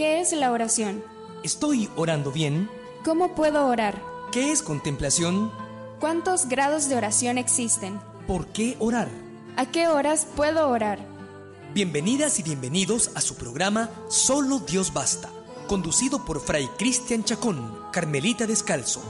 ¿Qué 0.00 0.18
es 0.18 0.32
la 0.32 0.50
oración? 0.50 1.04
¿Estoy 1.44 1.90
orando 1.94 2.32
bien? 2.32 2.70
¿Cómo 3.04 3.34
puedo 3.34 3.66
orar? 3.66 4.02
¿Qué 4.32 4.50
es 4.50 4.62
contemplación? 4.62 5.52
¿Cuántos 6.00 6.48
grados 6.48 6.88
de 6.88 6.96
oración 6.96 7.36
existen? 7.36 8.00
¿Por 8.26 8.46
qué 8.46 8.78
orar? 8.78 9.10
¿A 9.58 9.66
qué 9.66 9.88
horas 9.88 10.26
puedo 10.34 10.70
orar? 10.70 11.06
Bienvenidas 11.74 12.38
y 12.38 12.42
bienvenidos 12.42 13.10
a 13.14 13.20
su 13.20 13.34
programa 13.34 13.90
Solo 14.08 14.60
Dios 14.60 14.90
Basta, 14.94 15.28
conducido 15.66 16.24
por 16.24 16.40
Fray 16.40 16.66
Cristian 16.78 17.22
Chacón, 17.22 17.70
Carmelita 17.92 18.46
Descalzo. 18.46 19.02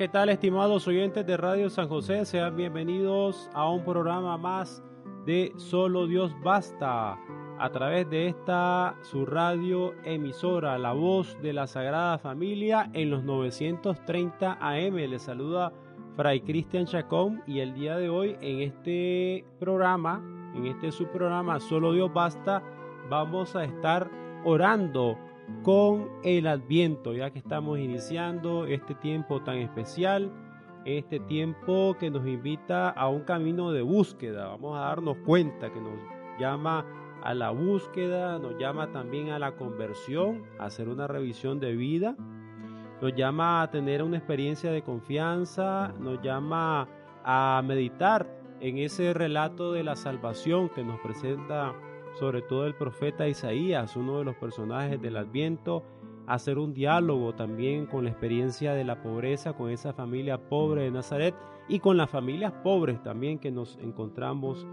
¿Qué 0.00 0.08
tal 0.08 0.30
estimados 0.30 0.88
oyentes 0.88 1.26
de 1.26 1.36
Radio 1.36 1.68
San 1.68 1.86
José? 1.86 2.24
Sean 2.24 2.56
bienvenidos 2.56 3.50
a 3.52 3.68
un 3.68 3.84
programa 3.84 4.38
más 4.38 4.82
de 5.26 5.52
Solo 5.58 6.06
Dios 6.06 6.34
Basta 6.42 7.18
a 7.58 7.70
través 7.70 8.08
de 8.08 8.28
esta 8.28 8.96
su 9.02 9.26
radio 9.26 9.92
emisora, 10.04 10.78
la 10.78 10.94
voz 10.94 11.36
de 11.42 11.52
la 11.52 11.66
Sagrada 11.66 12.16
Familia 12.16 12.90
en 12.94 13.10
los 13.10 13.24
930 13.24 14.56
AM. 14.58 14.94
Les 14.94 15.20
saluda 15.20 15.70
Fray 16.16 16.40
Cristian 16.40 16.86
Chacón 16.86 17.42
y 17.46 17.58
el 17.60 17.74
día 17.74 17.98
de 17.98 18.08
hoy 18.08 18.38
en 18.40 18.60
este 18.62 19.44
programa, 19.58 20.24
en 20.54 20.64
este 20.64 20.92
su 20.92 21.08
programa 21.08 21.60
Solo 21.60 21.92
Dios 21.92 22.10
Basta, 22.10 22.62
vamos 23.10 23.54
a 23.54 23.64
estar 23.64 24.10
orando 24.46 25.18
con 25.62 26.08
el 26.22 26.46
adviento, 26.46 27.12
ya 27.12 27.30
que 27.30 27.38
estamos 27.38 27.78
iniciando 27.78 28.66
este 28.66 28.94
tiempo 28.94 29.42
tan 29.42 29.58
especial, 29.58 30.32
este 30.84 31.20
tiempo 31.20 31.96
que 31.98 32.10
nos 32.10 32.26
invita 32.26 32.88
a 32.88 33.08
un 33.08 33.22
camino 33.22 33.72
de 33.72 33.82
búsqueda. 33.82 34.48
Vamos 34.48 34.76
a 34.76 34.80
darnos 34.80 35.18
cuenta 35.26 35.70
que 35.72 35.80
nos 35.80 35.98
llama 36.38 36.86
a 37.22 37.34
la 37.34 37.50
búsqueda, 37.50 38.38
nos 38.38 38.58
llama 38.58 38.90
también 38.90 39.30
a 39.30 39.38
la 39.38 39.56
conversión, 39.56 40.44
a 40.58 40.66
hacer 40.66 40.88
una 40.88 41.06
revisión 41.06 41.60
de 41.60 41.76
vida, 41.76 42.16
nos 43.02 43.14
llama 43.14 43.62
a 43.62 43.70
tener 43.70 44.02
una 44.02 44.16
experiencia 44.16 44.70
de 44.70 44.82
confianza, 44.82 45.92
nos 45.98 46.22
llama 46.22 46.88
a 47.24 47.62
meditar 47.64 48.26
en 48.60 48.78
ese 48.78 49.12
relato 49.14 49.72
de 49.72 49.82
la 49.82 49.96
salvación 49.96 50.68
que 50.70 50.82
nos 50.84 50.98
presenta 51.00 51.74
sobre 52.18 52.42
todo 52.42 52.66
el 52.66 52.74
profeta 52.74 53.28
Isaías, 53.28 53.96
uno 53.96 54.18
de 54.18 54.24
los 54.24 54.36
personajes 54.36 55.00
del 55.00 55.16
Adviento, 55.16 55.84
hacer 56.26 56.58
un 56.58 56.74
diálogo 56.74 57.34
también 57.34 57.86
con 57.86 58.04
la 58.04 58.10
experiencia 58.10 58.72
de 58.72 58.84
la 58.84 59.02
pobreza, 59.02 59.54
con 59.54 59.70
esa 59.70 59.92
familia 59.92 60.48
pobre 60.48 60.82
de 60.82 60.90
Nazaret 60.90 61.34
y 61.68 61.80
con 61.80 61.96
las 61.96 62.10
familias 62.10 62.52
pobres 62.62 63.02
también 63.02 63.38
que 63.38 63.50
nos 63.50 63.78
encontramos 63.78 64.66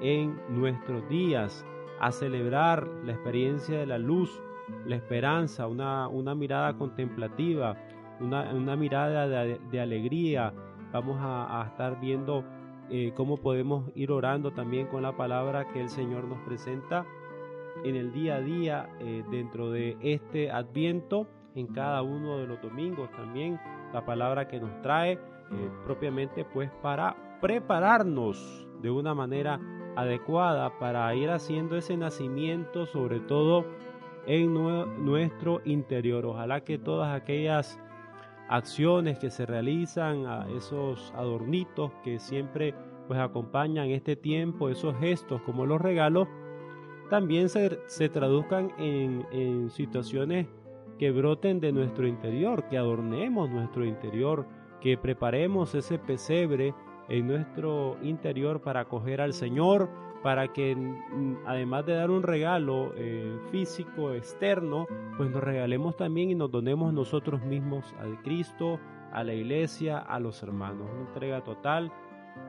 en 0.00 0.40
nuestros 0.48 1.08
días, 1.08 1.64
a 2.00 2.10
celebrar 2.10 2.86
la 3.04 3.12
experiencia 3.12 3.78
de 3.78 3.86
la 3.86 3.98
luz, 3.98 4.42
la 4.84 4.96
esperanza, 4.96 5.68
una, 5.68 6.08
una 6.08 6.34
mirada 6.34 6.76
contemplativa, 6.76 7.76
una, 8.20 8.52
una 8.52 8.76
mirada 8.76 9.26
de, 9.26 9.80
alegría. 9.80 10.52
Vamos 10.92 11.16
a 11.20 11.64
estar 11.68 12.00
viendo 12.00 12.44
eh, 12.90 13.12
cómo 13.16 13.38
podemos 13.38 13.90
ir 13.94 14.12
orando 14.12 14.52
también 14.52 14.86
con 14.86 15.02
la 15.02 15.16
palabra 15.16 15.68
que 15.72 15.80
el 15.80 15.88
Señor 15.88 16.24
nos 16.24 16.40
presenta 16.40 17.06
en 17.82 17.96
el 17.96 18.12
día 18.12 18.36
a 18.36 18.40
día 18.40 18.88
eh, 19.00 19.24
dentro 19.30 19.70
de 19.70 19.96
este 20.00 20.50
adviento, 20.50 21.26
en 21.54 21.66
cada 21.68 22.02
uno 22.02 22.38
de 22.38 22.46
los 22.46 22.60
domingos 22.60 23.10
también, 23.12 23.58
la 23.92 24.04
palabra 24.04 24.48
que 24.48 24.60
nos 24.60 24.80
trae 24.82 25.12
eh, 25.12 25.18
propiamente 25.84 26.44
pues 26.44 26.70
para 26.82 27.38
prepararnos 27.40 28.66
de 28.82 28.90
una 28.90 29.14
manera 29.14 29.60
adecuada 29.96 30.78
para 30.78 31.14
ir 31.14 31.30
haciendo 31.30 31.76
ese 31.76 31.96
nacimiento 31.96 32.86
sobre 32.86 33.20
todo 33.20 33.64
en 34.26 34.54
nuestro 35.04 35.60
interior. 35.64 36.26
Ojalá 36.26 36.62
que 36.62 36.78
todas 36.78 37.14
aquellas 37.14 37.78
acciones 38.48 39.18
que 39.18 39.30
se 39.30 39.46
realizan, 39.46 40.26
a 40.26 40.46
esos 40.56 41.12
adornitos 41.16 41.92
que 42.02 42.18
siempre 42.18 42.74
pues 43.06 43.20
acompañan 43.20 43.90
este 43.90 44.16
tiempo, 44.16 44.68
esos 44.68 44.96
gestos 44.98 45.40
como 45.42 45.66
los 45.66 45.80
regalos, 45.80 46.28
también 47.10 47.48
se, 47.48 47.78
se 47.86 48.08
traduzcan 48.08 48.72
en, 48.78 49.26
en 49.30 49.70
situaciones 49.70 50.46
que 50.98 51.10
broten 51.10 51.60
de 51.60 51.72
nuestro 51.72 52.06
interior, 52.06 52.64
que 52.68 52.78
adornemos 52.78 53.50
nuestro 53.50 53.84
interior, 53.84 54.46
que 54.80 54.96
preparemos 54.96 55.74
ese 55.74 55.98
pesebre 55.98 56.74
en 57.08 57.26
nuestro 57.26 57.96
interior 58.02 58.60
para 58.62 58.80
acoger 58.80 59.20
al 59.20 59.32
Señor, 59.32 59.88
para 60.24 60.48
que 60.54 60.74
además 61.44 61.84
de 61.84 61.96
dar 61.96 62.10
un 62.10 62.22
regalo 62.22 62.94
eh, 62.96 63.38
físico 63.50 64.14
externo, 64.14 64.86
pues 65.18 65.30
nos 65.30 65.44
regalemos 65.44 65.98
también 65.98 66.30
y 66.30 66.34
nos 66.34 66.50
donemos 66.50 66.94
nosotros 66.94 67.44
mismos 67.44 67.94
al 68.00 68.22
Cristo, 68.22 68.80
a 69.12 69.22
la 69.22 69.34
iglesia, 69.34 69.98
a 69.98 70.18
los 70.18 70.42
hermanos. 70.42 70.88
Una 70.90 71.08
entrega 71.08 71.44
total, 71.44 71.92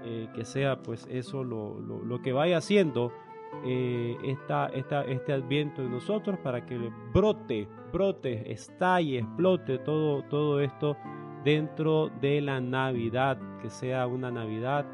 eh, 0.05 0.29
que 0.33 0.45
sea 0.45 0.81
pues 0.81 1.05
eso 1.11 1.43
lo, 1.43 1.77
lo, 1.81 2.21
que 2.21 2.31
vaya 2.31 2.59
haciendo 2.59 3.11
eh, 3.65 4.15
esta, 4.23 4.67
esta, 4.67 5.03
este 5.03 5.33
adviento 5.33 5.81
de 5.81 5.89
nosotros 5.89 6.39
para 6.39 6.65
que 6.65 6.77
brote, 7.13 7.67
brote, 7.91 8.53
estalle, 8.53 9.17
explote 9.17 9.79
todo, 9.79 10.23
todo 10.23 10.61
esto 10.61 10.95
dentro 11.43 12.07
de 12.21 12.39
la 12.39 12.61
Navidad, 12.61 13.37
que 13.61 13.69
sea 13.69 14.07
una 14.07 14.31
Navidad 14.31 14.85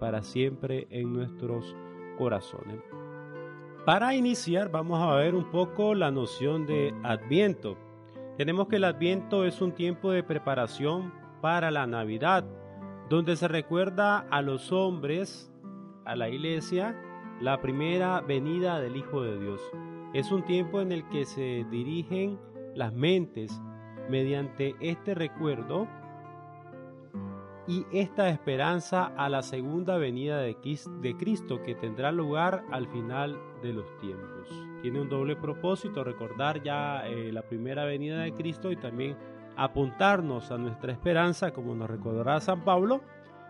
para 0.00 0.20
siempre 0.20 0.88
en 0.90 1.12
nuestros 1.12 1.76
corazones. 2.20 2.78
Para 3.86 4.14
iniciar 4.14 4.70
vamos 4.70 5.00
a 5.00 5.14
ver 5.14 5.34
un 5.34 5.50
poco 5.50 5.94
la 5.94 6.10
noción 6.10 6.66
de 6.66 6.94
Adviento. 7.02 7.78
Tenemos 8.36 8.68
que 8.68 8.76
el 8.76 8.84
Adviento 8.84 9.46
es 9.46 9.62
un 9.62 9.72
tiempo 9.72 10.10
de 10.10 10.22
preparación 10.22 11.14
para 11.40 11.70
la 11.70 11.86
Navidad, 11.86 12.44
donde 13.08 13.36
se 13.36 13.48
recuerda 13.48 14.18
a 14.18 14.42
los 14.42 14.70
hombres, 14.70 15.50
a 16.04 16.14
la 16.14 16.28
iglesia, 16.28 16.94
la 17.40 17.62
primera 17.62 18.20
venida 18.20 18.80
del 18.80 18.96
Hijo 18.96 19.22
de 19.22 19.40
Dios. 19.40 19.62
Es 20.12 20.30
un 20.30 20.44
tiempo 20.44 20.82
en 20.82 20.92
el 20.92 21.08
que 21.08 21.24
se 21.24 21.64
dirigen 21.70 22.38
las 22.74 22.92
mentes 22.92 23.62
mediante 24.10 24.74
este 24.80 25.14
recuerdo 25.14 25.88
y 27.70 27.86
esta 27.92 28.28
esperanza 28.30 29.12
a 29.16 29.28
la 29.28 29.44
segunda 29.44 29.96
venida 29.96 30.40
de 30.40 30.56
Cristo 31.16 31.62
que 31.62 31.76
tendrá 31.76 32.10
lugar 32.10 32.64
al 32.72 32.88
final 32.88 33.38
de 33.62 33.72
los 33.72 33.96
tiempos. 33.98 34.48
Tiene 34.82 35.00
un 35.00 35.08
doble 35.08 35.36
propósito, 35.36 36.02
recordar 36.02 36.64
ya 36.64 37.06
eh, 37.06 37.30
la 37.32 37.42
primera 37.42 37.84
venida 37.84 38.22
de 38.22 38.32
Cristo 38.32 38.72
y 38.72 38.76
también 38.76 39.16
apuntarnos 39.56 40.50
a 40.50 40.58
nuestra 40.58 40.90
esperanza, 40.90 41.52
como 41.52 41.76
nos 41.76 41.88
recordará 41.88 42.40
San 42.40 42.64
Pablo, 42.64 43.02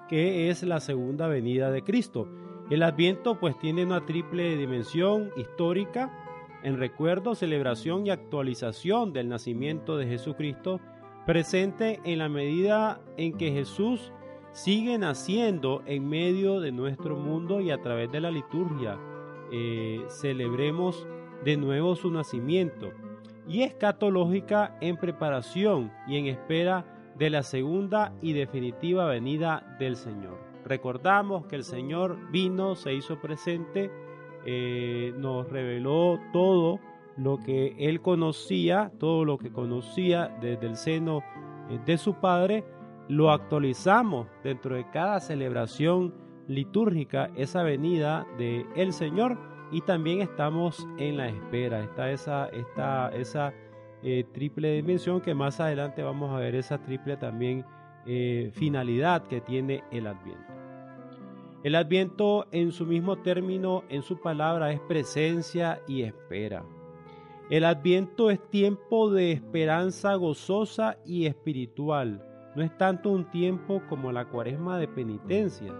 que 0.07 0.51
es 0.51 0.65
la 0.65 0.81
segunda 0.81 1.27
venida 1.27 1.71
de 1.71 1.83
Cristo. 1.83 2.29
El 2.69 2.83
Adviento 2.83 3.41
pues 3.41 3.59
tiene 3.59 3.87
una 3.87 4.05
triple 4.05 4.55
dimensión 4.55 5.31
histórica 5.39 6.11
en 6.63 6.77
recuerdo, 6.79 7.35
celebración 7.35 8.07
y 8.07 8.11
actualización 8.11 9.15
del 9.15 9.31
nacimiento 9.31 9.97
de 9.97 10.09
Jesucristo 10.09 10.79
presente 11.27 12.01
en 12.05 12.19
la 12.19 12.29
medida 12.29 13.01
en 13.17 13.37
que 13.37 13.53
Jesús 13.53 14.13
sigue 14.53 14.99
naciendo 14.99 15.83
en 15.87 16.09
medio 16.09 16.61
de 16.61 16.73
nuestro 16.73 17.17
mundo 17.17 17.61
y 17.61 17.71
a 17.71 17.81
través 17.81 18.11
de 18.11 18.21
la 18.21 18.31
liturgia 18.31 18.99
eh, 19.53 20.05
celebremos 20.09 21.07
de 21.45 21.57
nuevo 21.57 21.95
su 21.97 22.11
nacimiento. 22.11 22.93
Y 23.49 23.63
escatológica 23.63 24.77
en 24.81 24.97
preparación 24.97 25.93
y 26.07 26.19
en 26.19 26.27
espera 26.27 26.85
de 27.17 27.31
la 27.31 27.43
segunda 27.43 28.13
y 28.21 28.33
definitiva 28.33 29.07
venida 29.07 29.77
del 29.79 29.97
Señor. 29.97 30.39
Recordamos 30.65 31.47
que 31.47 31.57
el 31.57 31.65
Señor 31.65 32.31
vino, 32.31 32.77
se 32.77 32.95
hizo 32.95 33.21
presente, 33.21 33.91
eh, 34.45 35.13
nos 35.17 35.49
reveló 35.49 36.21
todo 36.33 36.81
lo 37.21 37.39
que 37.39 37.75
él 37.79 38.01
conocía, 38.01 38.91
todo 38.99 39.27
lo 39.27 39.37
que 39.37 39.53
conocía 39.53 40.35
desde 40.41 40.67
el 40.67 40.77
seno 40.77 41.23
eh, 41.69 41.79
de 41.85 41.99
su 41.99 42.15
padre, 42.15 42.65
lo 43.09 43.31
actualizamos 43.31 44.27
dentro 44.43 44.75
de 44.75 44.89
cada 44.91 45.21
celebración 45.21 46.15
litúrgica, 46.49 47.31
esa 47.37 47.63
venida 47.63 48.27
de 48.39 48.65
el 48.75 48.95
Señor 48.95 49.39
y 49.71 49.83
también 49.83 50.23
estamos 50.23 50.89
en 50.97 51.19
la 51.19 51.29
espera, 51.29 51.85
está 51.85 52.11
esa, 52.11 52.49
esa 53.13 53.53
eh, 54.03 54.25
triple 54.33 54.73
dimensión 54.73 55.21
que 55.21 55.35
más 55.35 55.61
adelante 55.61 56.03
vamos 56.03 56.33
a 56.33 56.39
ver 56.39 56.55
esa 56.55 56.79
triple 56.79 57.19
también 57.19 57.67
eh, 58.07 58.51
finalidad 58.55 59.25
que 59.27 59.43
tiene 59.43 59.85
el 59.91 60.07
adviento. 60.07 60.55
El 61.63 61.75
adviento 61.75 62.47
en 62.51 62.73
su 62.73 62.87
mismo 62.87 63.19
término, 63.19 63.85
en 63.91 64.01
su 64.01 64.19
palabra, 64.19 64.73
es 64.73 64.81
presencia 64.81 65.83
y 65.87 66.03
espera. 66.03 66.65
El 67.51 67.65
adviento 67.65 68.31
es 68.31 68.41
tiempo 68.49 69.11
de 69.11 69.33
esperanza 69.33 70.15
gozosa 70.15 70.99
y 71.05 71.27
espiritual. 71.27 72.25
No 72.55 72.63
es 72.63 72.79
tanto 72.79 73.11
un 73.11 73.29
tiempo 73.29 73.83
como 73.89 74.13
la 74.13 74.27
cuaresma 74.29 74.79
de 74.79 74.87
penitencia, 74.87 75.75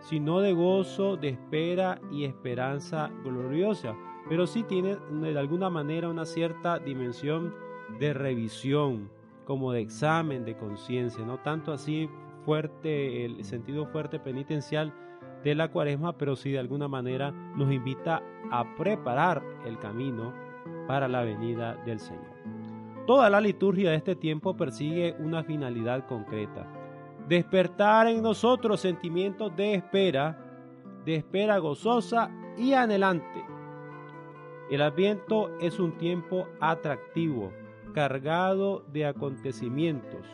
sino 0.00 0.40
de 0.40 0.54
gozo, 0.54 1.18
de 1.18 1.28
espera 1.28 2.00
y 2.10 2.24
esperanza 2.24 3.10
gloriosa. 3.22 3.94
Pero 4.30 4.46
sí 4.46 4.62
tiene 4.62 4.96
de 4.96 5.38
alguna 5.38 5.68
manera 5.68 6.08
una 6.08 6.24
cierta 6.24 6.78
dimensión 6.78 7.54
de 7.98 8.14
revisión, 8.14 9.10
como 9.44 9.72
de 9.72 9.82
examen 9.82 10.46
de 10.46 10.56
conciencia, 10.56 11.22
no 11.22 11.36
tanto 11.40 11.74
así 11.74 12.08
fuerte, 12.46 13.26
el 13.26 13.44
sentido 13.44 13.84
fuerte 13.84 14.20
penitencial, 14.20 14.94
de 15.44 15.54
la 15.54 15.70
cuaresma, 15.70 16.16
pero 16.16 16.34
sí 16.36 16.50
de 16.52 16.58
alguna 16.58 16.88
manera 16.88 17.30
nos 17.30 17.70
invita 17.72 18.22
a 18.50 18.74
preparar 18.76 19.42
el 19.66 19.78
camino 19.78 20.32
para 20.86 21.08
la 21.08 21.22
venida 21.22 21.74
del 21.84 22.00
Señor. 22.00 22.30
Toda 23.06 23.30
la 23.30 23.40
liturgia 23.40 23.90
de 23.90 23.96
este 23.96 24.14
tiempo 24.14 24.56
persigue 24.56 25.16
una 25.18 25.42
finalidad 25.42 26.06
concreta. 26.06 26.66
Despertar 27.28 28.06
en 28.06 28.22
nosotros 28.22 28.80
sentimientos 28.80 29.54
de 29.56 29.74
espera, 29.74 30.38
de 31.04 31.16
espera 31.16 31.58
gozosa 31.58 32.30
y 32.56 32.72
anhelante. 32.72 33.44
El 34.70 34.82
adviento 34.82 35.50
es 35.58 35.80
un 35.80 35.98
tiempo 35.98 36.46
atractivo, 36.60 37.52
cargado 37.92 38.84
de 38.92 39.06
acontecimientos. 39.06 40.26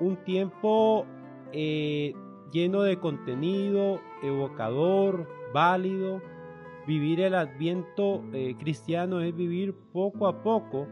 Un 0.00 0.16
tiempo 0.24 1.04
eh, 1.52 2.14
lleno 2.50 2.82
de 2.82 2.98
contenido, 2.98 4.00
evocador, 4.22 5.28
válido. 5.52 6.22
Vivir 6.86 7.20
el 7.20 7.34
adviento 7.34 8.24
eh, 8.32 8.54
cristiano 8.58 9.20
es 9.20 9.34
vivir 9.34 9.74
poco 9.92 10.26
a 10.26 10.42
poco 10.42 10.86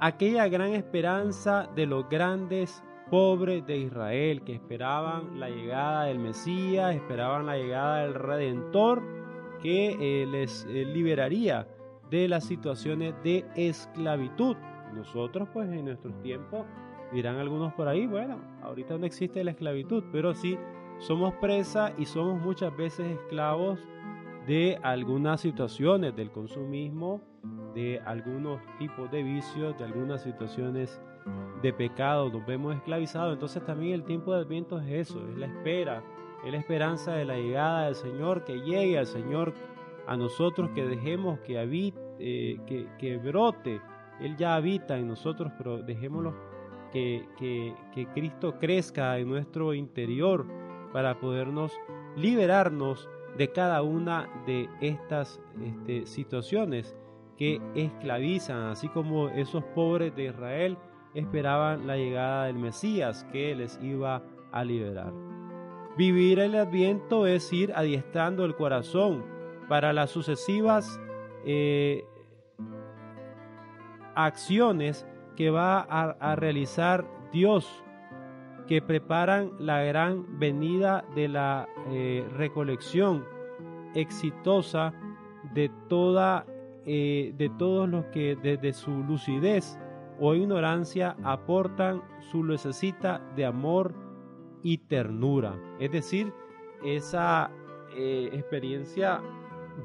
aquella 0.00 0.48
gran 0.48 0.74
esperanza 0.74 1.68
de 1.74 1.86
los 1.86 2.08
grandes 2.08 2.82
pobres 3.10 3.66
de 3.66 3.78
Israel 3.78 4.42
que 4.42 4.54
esperaban 4.54 5.38
la 5.38 5.48
llegada 5.48 6.04
del 6.04 6.18
Mesías, 6.18 6.94
esperaban 6.94 7.46
la 7.46 7.56
llegada 7.56 8.02
del 8.02 8.14
Redentor 8.14 9.02
que 9.60 9.96
eh, 10.00 10.26
les 10.26 10.64
liberaría 10.66 11.68
de 12.10 12.28
las 12.28 12.44
situaciones 12.44 13.14
de 13.22 13.44
esclavitud. 13.54 14.56
Nosotros 14.94 15.48
pues 15.52 15.68
en 15.70 15.84
nuestros 15.84 16.20
tiempos 16.22 16.66
Dirán 17.12 17.36
algunos 17.36 17.74
por 17.74 17.88
ahí, 17.88 18.06
bueno, 18.06 18.40
ahorita 18.62 18.96
no 18.96 19.04
existe 19.04 19.44
la 19.44 19.50
esclavitud, 19.50 20.02
pero 20.10 20.32
sí 20.34 20.58
somos 20.98 21.34
presa 21.34 21.92
y 21.98 22.06
somos 22.06 22.40
muchas 22.40 22.74
veces 22.74 23.06
esclavos 23.06 23.78
de 24.46 24.78
algunas 24.82 25.40
situaciones 25.40 26.14
del 26.16 26.30
consumismo, 26.30 27.20
de 27.74 28.00
algunos 28.04 28.60
tipos 28.78 29.10
de 29.10 29.22
vicios, 29.22 29.76
de 29.78 29.84
algunas 29.84 30.22
situaciones 30.22 31.00
de 31.62 31.72
pecado, 31.72 32.30
nos 32.30 32.44
vemos 32.46 32.74
esclavizados. 32.74 33.34
Entonces 33.34 33.64
también 33.64 33.94
el 33.94 34.04
tiempo 34.04 34.34
de 34.34 34.40
Adviento 34.40 34.80
es 34.80 35.08
eso, 35.10 35.26
es 35.28 35.36
la 35.36 35.46
espera, 35.46 36.02
es 36.44 36.52
la 36.52 36.58
esperanza 36.58 37.12
de 37.14 37.24
la 37.24 37.36
llegada 37.36 37.86
del 37.86 37.94
Señor, 37.94 38.44
que 38.44 38.60
llegue 38.60 38.98
al 38.98 39.06
Señor 39.06 39.54
a 40.06 40.16
nosotros, 40.16 40.70
que 40.74 40.84
dejemos 40.84 41.38
que 41.40 41.58
habite, 41.58 42.00
eh, 42.18 42.60
que, 42.66 42.88
que 42.98 43.16
brote. 43.18 43.80
Él 44.20 44.36
ya 44.36 44.56
habita 44.56 44.98
en 44.98 45.08
nosotros, 45.08 45.52
pero 45.56 45.82
dejémoslo 45.82 46.34
que, 46.92 48.08
Cristo 48.14 48.58
crezca 48.58 49.18
en 49.18 49.28
nuestro 49.28 49.74
interior 49.74 50.46
para 50.92 51.18
podernos 51.18 51.72
liberarnos 52.16 53.08
de 53.36 53.52
cada 53.52 53.82
una 53.82 54.28
de 54.46 54.68
estas 54.80 55.40
este, 55.62 56.06
situaciones 56.06 56.96
que 57.36 57.60
esclavizan, 57.74 58.68
así 58.68 58.88
como 58.88 59.28
esos 59.28 59.64
pobres 59.74 60.14
de 60.14 60.26
Israel 60.26 60.76
esperaban 61.14 61.86
la 61.86 61.96
llegada 61.96 62.46
del 62.46 62.56
Mesías 62.56 63.24
que 63.32 63.54
les 63.54 63.78
iba 63.82 64.22
a 64.52 64.64
liberar. 64.64 65.12
Vivir 65.96 66.38
el 66.38 66.54
adviento 66.54 67.26
es 67.26 67.52
ir 67.52 67.72
adiestrando 67.74 68.44
el 68.44 68.54
corazón 68.54 69.24
para 69.68 69.92
las 69.92 70.10
sucesivas 70.10 71.00
eh, 71.44 72.04
acciones 74.14 75.06
que 75.36 75.50
va 75.50 75.80
a, 75.80 76.36
realizar 76.36 77.06
Dios, 77.32 77.82
que 78.66 78.82
preparan 78.82 79.52
la 79.58 79.82
gran 79.82 80.38
venida 80.38 81.04
de 81.14 81.28
la 81.28 81.68
eh, 81.90 82.26
recolección 82.36 83.24
exitosa 83.94 84.92
de 85.54 85.70
toda 85.88 86.46
eh, 86.84 87.32
de 87.36 87.48
todos 87.48 87.88
los 87.88 88.06
que 88.06 88.36
desde 88.36 88.72
su 88.72 88.90
lucidez 89.04 89.78
o 90.18 90.34
ignorancia 90.34 91.16
aportan 91.22 92.02
su 92.18 92.44
necesita 92.44 93.20
de 93.36 93.44
amor 93.44 93.94
y 94.62 94.78
ternura. 94.78 95.54
Es 95.78 95.92
decir, 95.92 96.32
esa 96.84 97.50
eh, 97.96 98.30
experiencia 98.32 99.20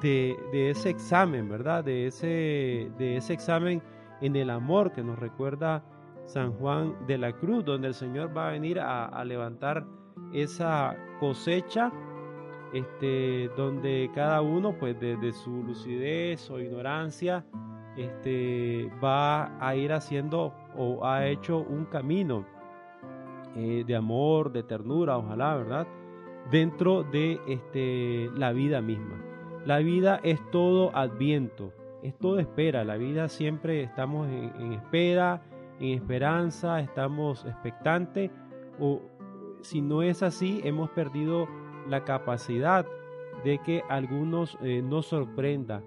de, 0.01 0.35
de, 0.51 0.71
ese 0.71 0.89
examen, 0.89 1.47
¿verdad? 1.49 1.83
De 1.83 2.07
ese, 2.07 2.91
de 2.97 3.17
ese 3.17 3.33
examen 3.33 3.81
en 4.21 4.35
el 4.35 4.49
amor 4.49 4.91
que 4.91 5.03
nos 5.03 5.19
recuerda 5.19 5.83
San 6.27 6.53
Juan 6.53 6.95
de 7.07 7.17
la 7.17 7.33
Cruz, 7.33 7.65
donde 7.65 7.87
el 7.87 7.93
Señor 7.93 8.35
va 8.37 8.49
a 8.49 8.51
venir 8.51 8.79
a, 8.79 9.23
levantar 9.25 9.85
esa 10.33 10.95
cosecha, 11.19 11.91
este, 12.73 13.49
donde 13.57 14.11
cada 14.13 14.41
uno, 14.41 14.77
pues 14.77 14.99
desde 14.99 15.33
su 15.33 15.63
lucidez 15.63 16.51
o 16.51 16.59
ignorancia, 16.59 17.45
este, 17.97 18.91
va 19.03 19.57
a 19.59 19.75
ir 19.75 19.91
haciendo 19.93 20.53
o 20.75 21.05
ha 21.05 21.25
hecho 21.27 21.59
un 21.59 21.85
camino 21.85 22.45
eh, 23.55 23.83
de 23.87 23.95
amor, 23.95 24.51
de 24.51 24.61
ternura, 24.61 25.17
ojalá, 25.17 25.55
¿verdad? 25.55 25.87
Dentro 26.51 27.03
de 27.03 27.39
este, 27.47 28.29
la 28.35 28.51
vida 28.51 28.81
misma. 28.81 29.23
La 29.65 29.79
vida 29.79 30.19
es 30.23 30.39
todo 30.51 30.95
adviento, 30.95 31.73
es 32.03 32.17
todo 32.17 32.39
espera. 32.39 32.83
La 32.83 32.97
vida 32.97 33.27
siempre 33.27 33.81
estamos 33.81 34.27
en, 34.29 34.73
espera, 34.73 35.41
en 35.79 35.97
esperanza, 35.97 36.79
estamos 36.79 37.45
expectantes. 37.45 38.31
O 38.79 39.01
si 39.61 39.81
no 39.81 40.01
es 40.01 40.23
así, 40.23 40.61
hemos 40.63 40.89
perdido 40.91 41.47
la 41.87 42.03
capacidad 42.03 42.85
de 43.43 43.59
que 43.59 43.83
algunos 43.89 44.57
eh, 44.61 44.81
nos 44.81 45.07
sorprenda 45.07 45.81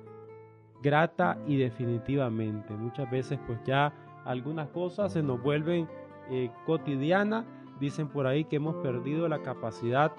grata 0.82 1.38
y 1.46 1.56
definitivamente. 1.56 2.74
Muchas 2.74 3.10
veces 3.10 3.38
pues 3.46 3.58
ya 3.64 3.92
algunas 4.24 4.68
cosas 4.68 5.12
se 5.12 5.22
nos 5.22 5.42
vuelven 5.42 5.88
eh, 6.30 6.50
cotidianas. 6.66 7.44
Dicen 7.78 8.08
por 8.08 8.26
ahí 8.26 8.44
que 8.44 8.56
hemos 8.56 8.76
perdido 8.76 9.26
la 9.28 9.40
capacidad 9.40 10.12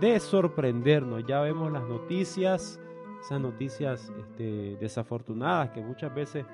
de 0.00 0.20
sorprendernos. 0.20 1.24
Ya 1.26 1.40
vemos 1.40 1.72
las 1.72 1.82
noticias, 1.82 2.80
esas 3.20 3.40
noticias 3.40 4.12
este, 4.18 4.76
desafortunadas 4.80 5.70
que 5.70 5.80
muchas 5.80 6.14
veces 6.14 6.46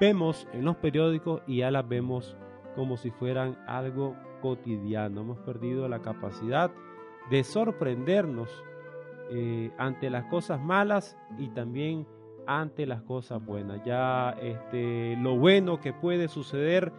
vemos 0.00 0.46
en 0.52 0.64
los 0.64 0.76
periódicos 0.76 1.42
y 1.46 1.58
ya 1.58 1.70
las 1.70 1.88
vemos 1.88 2.36
como 2.74 2.96
si 2.96 3.10
fueran 3.10 3.58
algo 3.66 4.14
cotidiano. 4.42 5.22
Hemos 5.22 5.38
perdido 5.38 5.88
la 5.88 6.00
capacidad 6.00 6.70
de 7.30 7.42
sorprendernos 7.42 8.64
eh, 9.30 9.70
ante 9.78 10.10
las 10.10 10.24
cosas 10.26 10.60
malas 10.60 11.16
y 11.38 11.48
también 11.48 12.06
ante 12.46 12.86
las 12.86 13.02
cosas 13.02 13.44
buenas. 13.44 13.84
Ya 13.84 14.30
este, 14.40 15.16
lo 15.16 15.36
bueno 15.36 15.80
que 15.80 15.92
puede 15.92 16.28
suceder 16.28 16.92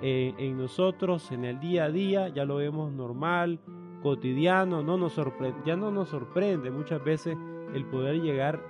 eh, 0.00 0.34
en 0.38 0.56
nosotros 0.56 1.30
en 1.32 1.44
el 1.44 1.60
día 1.60 1.84
a 1.84 1.90
día, 1.90 2.28
ya 2.28 2.44
lo 2.44 2.56
vemos 2.56 2.92
normal, 2.92 3.60
cotidiano, 4.02 4.82
no 4.82 4.96
nos 4.96 5.18
ya 5.64 5.76
no 5.76 5.90
nos 5.90 6.10
sorprende 6.10 6.70
muchas 6.70 7.02
veces 7.02 7.36
el 7.74 7.84
poder 7.86 8.20
llegar 8.20 8.62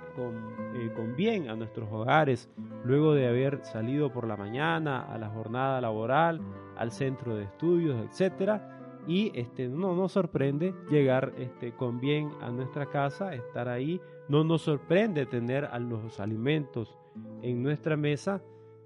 eh, 0.75 0.91
con, 0.95 1.15
bien 1.15 1.49
a 1.49 1.55
nuestros 1.55 1.91
hogares 1.91 2.49
luego 2.83 3.13
de 3.13 3.27
haber 3.27 3.63
salido 3.63 4.11
por 4.11 4.27
la 4.27 4.37
mañana 4.37 5.01
a 5.01 5.17
la 5.17 5.29
jornada 5.29 5.81
laboral, 5.81 6.41
al 6.77 6.91
centro 6.91 7.35
de 7.35 7.43
estudios, 7.43 7.97
etcétera. 8.05 8.71
Y 9.07 9.31
este, 9.39 9.67
no 9.67 9.95
nos 9.95 10.13
sorprende 10.13 10.73
llegar 10.89 11.33
este, 11.37 11.73
con 11.73 11.99
bien 11.99 12.31
a 12.41 12.49
nuestra 12.49 12.87
casa, 12.87 13.33
estar 13.33 13.69
ahí. 13.69 14.01
No 14.27 14.43
nos 14.43 14.63
sorprende 14.63 15.25
tener 15.25 15.65
a 15.65 15.79
los 15.79 16.19
alimentos 16.19 16.97
en 17.41 17.61
nuestra 17.61 17.97
mesa. 17.97 18.41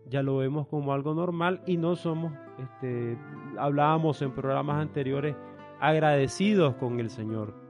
Ya 0.07 0.21
lo 0.23 0.37
vemos 0.37 0.67
como 0.67 0.93
algo 0.93 1.13
normal 1.13 1.61
y 1.65 1.77
no 1.77 1.95
somos, 1.95 2.33
este, 2.57 3.17
hablábamos 3.57 4.21
en 4.21 4.31
programas 4.31 4.81
anteriores, 4.81 5.35
agradecidos 5.79 6.75
con 6.75 6.99
el 6.99 7.09
Señor 7.09 7.69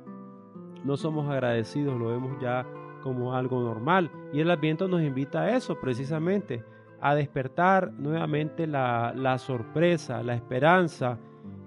no 0.83 0.97
somos 0.97 1.29
agradecidos, 1.29 1.97
lo 1.99 2.07
vemos 2.07 2.39
ya 2.41 2.65
como 3.09 3.33
algo 3.33 3.61
normal. 3.61 4.11
Y 4.31 4.39
el 4.39 4.51
Adviento 4.51 4.87
nos 4.87 5.01
invita 5.01 5.41
a 5.41 5.55
eso 5.55 5.79
precisamente, 5.79 6.63
a 7.01 7.15
despertar 7.15 7.91
nuevamente 7.93 8.67
la, 8.67 9.13
la 9.15 9.39
sorpresa, 9.39 10.21
la 10.21 10.35
esperanza 10.35 11.17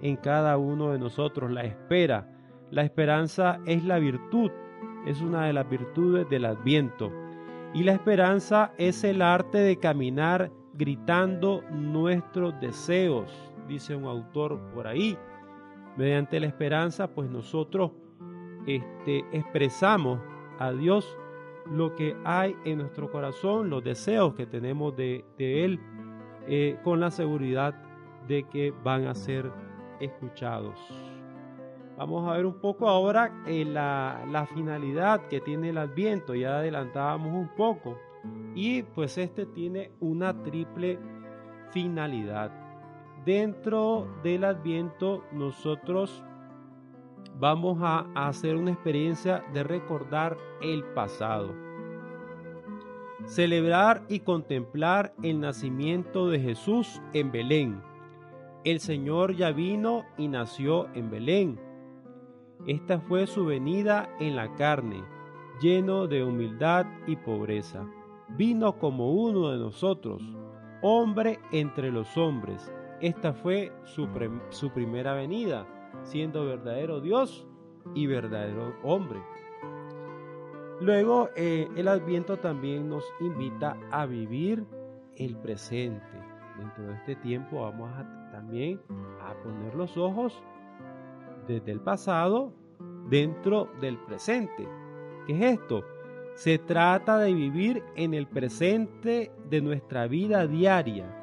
en 0.01 0.15
cada 0.15 0.57
uno 0.57 0.91
de 0.91 0.99
nosotros, 0.99 1.51
la 1.51 1.65
espera. 1.65 2.29
La 2.71 2.83
esperanza 2.83 3.59
es 3.65 3.83
la 3.83 3.99
virtud, 3.99 4.51
es 5.05 5.21
una 5.21 5.45
de 5.45 5.53
las 5.53 5.69
virtudes 5.69 6.29
del 6.29 6.45
Adviento. 6.45 7.11
Y 7.73 7.83
la 7.83 7.91
esperanza 7.91 8.71
es 8.77 9.03
el 9.03 9.21
arte 9.21 9.57
de 9.57 9.77
caminar 9.77 10.49
gritando 10.73 11.61
nuestros 11.71 12.59
deseos, 12.61 13.31
dice 13.67 13.95
un 13.95 14.05
autor 14.05 14.59
por 14.73 14.87
ahí. 14.87 15.17
Mediante 15.97 16.39
la 16.39 16.47
esperanza, 16.47 17.07
pues 17.07 17.29
nosotros 17.29 17.91
este, 18.65 19.25
expresamos 19.31 20.19
a 20.59 20.71
Dios 20.71 21.17
lo 21.73 21.95
que 21.95 22.15
hay 22.23 22.55
en 22.65 22.77
nuestro 22.77 23.11
corazón, 23.11 23.69
los 23.71 23.83
deseos 23.83 24.35
que 24.35 24.45
tenemos 24.45 24.95
de, 24.95 25.25
Él, 25.39 25.79
eh, 26.47 26.77
con 26.83 26.99
la 26.99 27.09
seguridad 27.09 27.73
de 28.27 28.43
que 28.43 28.71
van 28.83 29.07
a 29.07 29.15
ser 29.15 29.51
escuchados. 29.99 30.79
Vamos 31.97 32.29
a 32.29 32.37
ver 32.37 32.45
un 32.45 32.59
poco 32.59 32.87
ahora 32.87 33.43
eh, 33.47 33.65
la, 33.65 34.23
la 34.29 34.45
finalidad 34.45 35.27
que 35.27 35.41
tiene 35.41 35.69
el 35.69 35.79
Adviento, 35.79 36.35
ya 36.35 36.59
adelantábamos 36.59 37.33
un 37.33 37.49
poco, 37.55 37.97
y 38.53 38.83
pues 38.83 39.17
este 39.17 39.47
tiene 39.47 39.91
una 39.99 40.43
triple 40.43 40.99
finalidad. 41.71 42.51
Dentro 43.25 44.07
del 44.21 44.43
Adviento 44.43 45.23
nosotros 45.31 46.23
vamos 47.39 47.79
a 47.81 48.05
hacer 48.15 48.55
una 48.55 48.71
experiencia 48.71 49.43
de 49.53 49.63
recordar 49.63 50.37
el 50.61 50.83
pasado. 50.83 51.53
Celebrar 53.25 54.03
y 54.09 54.19
contemplar 54.19 55.13
el 55.23 55.39
nacimiento 55.39 56.29
de 56.29 56.39
Jesús 56.39 57.01
en 57.13 57.31
Belén. 57.31 57.81
El 58.63 58.79
Señor 58.79 59.35
ya 59.35 59.51
vino 59.51 60.03
y 60.17 60.27
nació 60.27 60.87
en 60.93 61.09
Belén. 61.09 61.59
Esta 62.67 62.99
fue 62.99 63.27
su 63.27 63.45
venida 63.45 64.09
en 64.19 64.35
la 64.35 64.53
carne, 64.55 65.03
lleno 65.61 66.07
de 66.07 66.23
humildad 66.23 66.85
y 67.07 67.15
pobreza. 67.15 67.85
Vino 68.29 68.77
como 68.77 69.11
uno 69.11 69.49
de 69.49 69.57
nosotros, 69.57 70.21
hombre 70.81 71.39
entre 71.51 71.91
los 71.91 72.17
hombres. 72.17 72.71
Esta 73.01 73.33
fue 73.33 73.73
su, 73.83 74.07
su 74.49 74.69
primera 74.71 75.13
venida 75.13 75.67
siendo 76.03 76.45
verdadero 76.45 77.01
Dios 77.01 77.47
y 77.93 78.07
verdadero 78.07 78.75
hombre. 78.83 79.21
Luego 80.79 81.29
eh, 81.35 81.67
el 81.75 81.87
adviento 81.87 82.37
también 82.37 82.89
nos 82.89 83.05
invita 83.19 83.77
a 83.91 84.05
vivir 84.05 84.65
el 85.15 85.37
presente. 85.37 86.05
Dentro 86.57 86.85
de 86.85 86.93
este 86.95 87.15
tiempo 87.15 87.61
vamos 87.61 87.89
a, 87.93 88.29
también 88.31 88.81
a 89.21 89.33
poner 89.43 89.75
los 89.75 89.97
ojos 89.97 90.43
desde 91.47 91.71
el 91.71 91.79
pasado 91.79 92.53
dentro 93.09 93.69
del 93.79 93.97
presente. 93.97 94.67
¿Qué 95.25 95.33
es 95.33 95.59
esto? 95.59 95.83
Se 96.35 96.57
trata 96.57 97.17
de 97.19 97.33
vivir 97.33 97.83
en 97.95 98.13
el 98.13 98.27
presente 98.27 99.31
de 99.49 99.61
nuestra 99.61 100.07
vida 100.07 100.47
diaria 100.47 101.22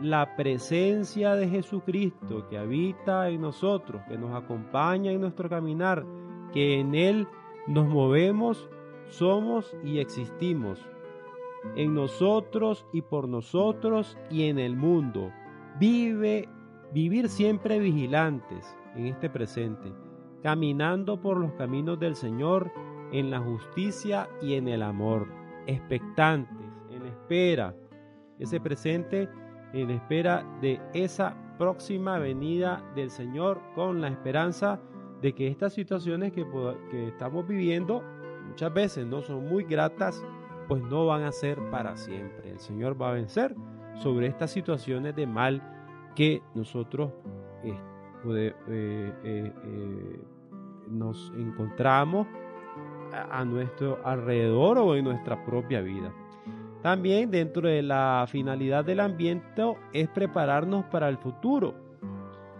la 0.00 0.36
presencia 0.36 1.34
de 1.34 1.48
Jesucristo 1.48 2.46
que 2.48 2.58
habita 2.58 3.28
en 3.28 3.40
nosotros, 3.40 4.02
que 4.08 4.18
nos 4.18 4.34
acompaña 4.34 5.10
en 5.10 5.20
nuestro 5.20 5.48
caminar, 5.48 6.04
que 6.52 6.78
en 6.80 6.94
Él 6.94 7.26
nos 7.66 7.88
movemos, 7.88 8.68
somos 9.08 9.74
y 9.84 9.98
existimos, 9.98 10.80
en 11.74 11.94
nosotros 11.94 12.86
y 12.92 13.02
por 13.02 13.28
nosotros 13.28 14.16
y 14.30 14.44
en 14.44 14.58
el 14.58 14.76
mundo. 14.76 15.32
Vive, 15.78 16.48
vivir 16.92 17.28
siempre 17.28 17.78
vigilantes 17.78 18.76
en 18.94 19.06
este 19.06 19.30
presente, 19.30 19.92
caminando 20.42 21.20
por 21.20 21.38
los 21.38 21.52
caminos 21.52 21.98
del 21.98 22.16
Señor 22.16 22.70
en 23.12 23.30
la 23.30 23.40
justicia 23.40 24.28
y 24.42 24.54
en 24.54 24.68
el 24.68 24.82
amor, 24.82 25.28
expectantes, 25.66 26.66
en 26.90 27.06
espera. 27.06 27.74
Ese 28.38 28.60
presente 28.60 29.28
en 29.72 29.90
espera 29.90 30.44
de 30.60 30.80
esa 30.94 31.36
próxima 31.58 32.18
venida 32.18 32.82
del 32.94 33.10
Señor 33.10 33.60
con 33.74 34.00
la 34.00 34.08
esperanza 34.08 34.80
de 35.22 35.34
que 35.34 35.48
estas 35.48 35.72
situaciones 35.72 36.32
que, 36.32 36.46
estamos 37.08 37.46
viviendo 37.46 38.02
muchas 38.48 38.72
veces 38.72 39.06
no 39.06 39.22
son 39.22 39.48
muy 39.48 39.64
gratas, 39.64 40.24
pues 40.68 40.82
no 40.82 41.06
van 41.06 41.22
a 41.22 41.32
ser 41.32 41.58
para 41.70 41.96
siempre. 41.96 42.50
El 42.50 42.60
Señor 42.60 43.00
va 43.00 43.10
a 43.10 43.12
vencer 43.12 43.54
sobre 43.94 44.26
estas 44.26 44.50
situaciones 44.50 45.16
de 45.16 45.26
mal 45.26 45.62
que 46.14 46.42
nosotros 46.54 47.12
eh, 47.64 47.74
eh, 48.68 49.12
eh, 49.24 50.20
nos 50.88 51.32
encontramos 51.36 52.26
a 53.30 53.44
nuestro 53.44 53.98
alrededor 54.04 54.78
o 54.78 54.94
en 54.94 55.04
nuestra 55.04 55.44
propia 55.44 55.80
vida. 55.80 56.12
También 56.82 57.30
dentro 57.30 57.68
de 57.68 57.82
la 57.82 58.26
finalidad 58.28 58.84
del 58.84 59.00
ambiente 59.00 59.62
es 59.92 60.08
prepararnos 60.08 60.84
para 60.86 61.08
el 61.08 61.18
futuro. 61.18 61.74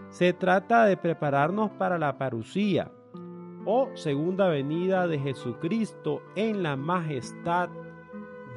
Se 0.09 0.33
trata 0.33 0.85
de 0.87 0.97
prepararnos 0.97 1.71
para 1.73 1.99
la 1.99 2.17
parucía 2.17 2.91
o 3.65 3.91
segunda 3.95 4.49
venida 4.49 5.07
de 5.07 5.19
Jesucristo 5.19 6.23
en 6.35 6.63
la 6.63 6.77
majestad 6.77 7.69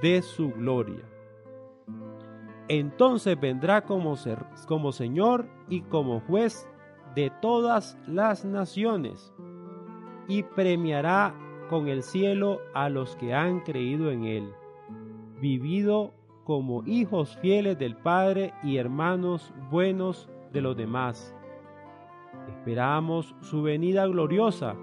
de 0.02 0.22
su 0.22 0.52
gloria. 0.52 1.04
Entonces 2.68 3.40
vendrá 3.40 3.82
como, 3.82 4.16
como 4.68 4.92
Señor 4.92 5.48
y 5.68 5.82
como 5.82 6.22
juez 6.22 6.70
de 7.16 7.32
todas 7.42 7.98
las 8.08 8.46
naciones 8.46 9.34
y 10.28 10.44
premiará 10.44 11.34
con 11.70 11.88
el 11.88 12.04
cielo 12.04 12.60
a 12.74 12.90
los 12.90 13.16
que 13.16 13.34
han 13.34 13.62
creído 13.62 14.12
en 14.12 14.26
él 14.26 14.54
vivido 15.40 16.14
como 16.44 16.84
hijos 16.86 17.38
fieles 17.38 17.78
del 17.78 17.96
Padre 17.96 18.54
y 18.64 18.78
hermanos 18.78 19.54
buenos 19.70 20.30
de 20.52 20.62
los 20.62 20.76
demás. 20.76 21.36
Esperamos 22.48 23.36
su 23.42 23.62
venida 23.62 24.08
gloriosa, 24.08 24.76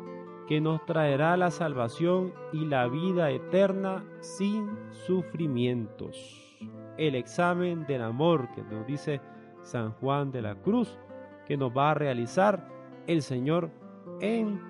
que 0.47 0.61
nos 0.61 0.85
traerá 0.87 1.37
la 1.37 1.51
salvación 1.51 2.33
y 2.53 2.67
la 2.67 2.87
vida 2.87 3.31
eterna 3.31 4.05
sin 4.21 4.71
sufrimientos. 4.93 6.57
El 6.99 7.17
examen 7.17 7.85
del 7.87 8.03
amor 8.03 8.49
que 8.55 8.63
nos 8.63 8.87
dice 8.87 9.21
San 9.63 9.93
Juan 9.95 10.31
de 10.31 10.43
la 10.43 10.55
Cruz, 10.55 10.99
que 11.47 11.57
nos 11.57 11.77
va 11.77 11.91
a 11.91 11.95
realizar 11.95 12.69
el 13.09 13.23
Señor 13.23 13.71
en 14.21 14.61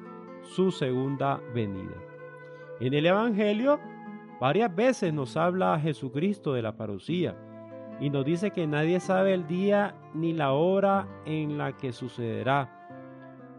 su 0.40 0.70
segunda 0.70 1.40
venida. 1.54 1.94
En 2.80 2.94
el 2.94 3.06
Evangelio 3.06 3.78
Varias 4.40 4.74
veces 4.74 5.14
nos 5.14 5.36
habla 5.36 5.78
Jesucristo 5.80 6.52
de 6.52 6.62
la 6.62 6.76
parucía 6.76 7.36
y 8.00 8.10
nos 8.10 8.24
dice 8.24 8.50
que 8.50 8.66
nadie 8.66 9.00
sabe 9.00 9.32
el 9.32 9.46
día 9.46 9.94
ni 10.12 10.34
la 10.34 10.52
hora 10.52 11.08
en 11.24 11.56
la 11.56 11.76
que 11.76 11.92
sucederá. 11.92 12.72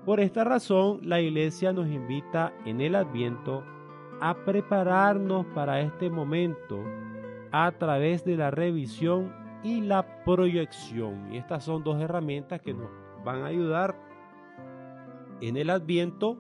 Por 0.06 0.20
esta 0.20 0.44
razón, 0.44 1.00
la 1.02 1.20
iglesia 1.20 1.74
nos 1.74 1.88
invita 1.88 2.54
en 2.66 2.80
el 2.80 2.96
adviento 2.96 3.64
a 4.22 4.36
prepararnos 4.46 5.46
para 5.48 5.82
este 5.82 6.10
momento 6.10 6.84
a 7.52 7.72
través 7.72 8.24
de 8.24 8.38
la 8.38 8.52
revisión 8.52 9.34
y 9.64 9.82
la 9.82 10.24
proyección. 10.24 11.34
Y 11.34 11.38
estas 11.38 11.64
son 11.64 11.84
dos 11.84 12.00
herramientas 12.00 12.62
que 12.62 12.74
nos 12.74 12.90
van 13.26 13.42
a 13.42 13.48
ayudar 13.48 13.96
en 15.42 15.58
el 15.58 15.70
adviento 15.72 16.38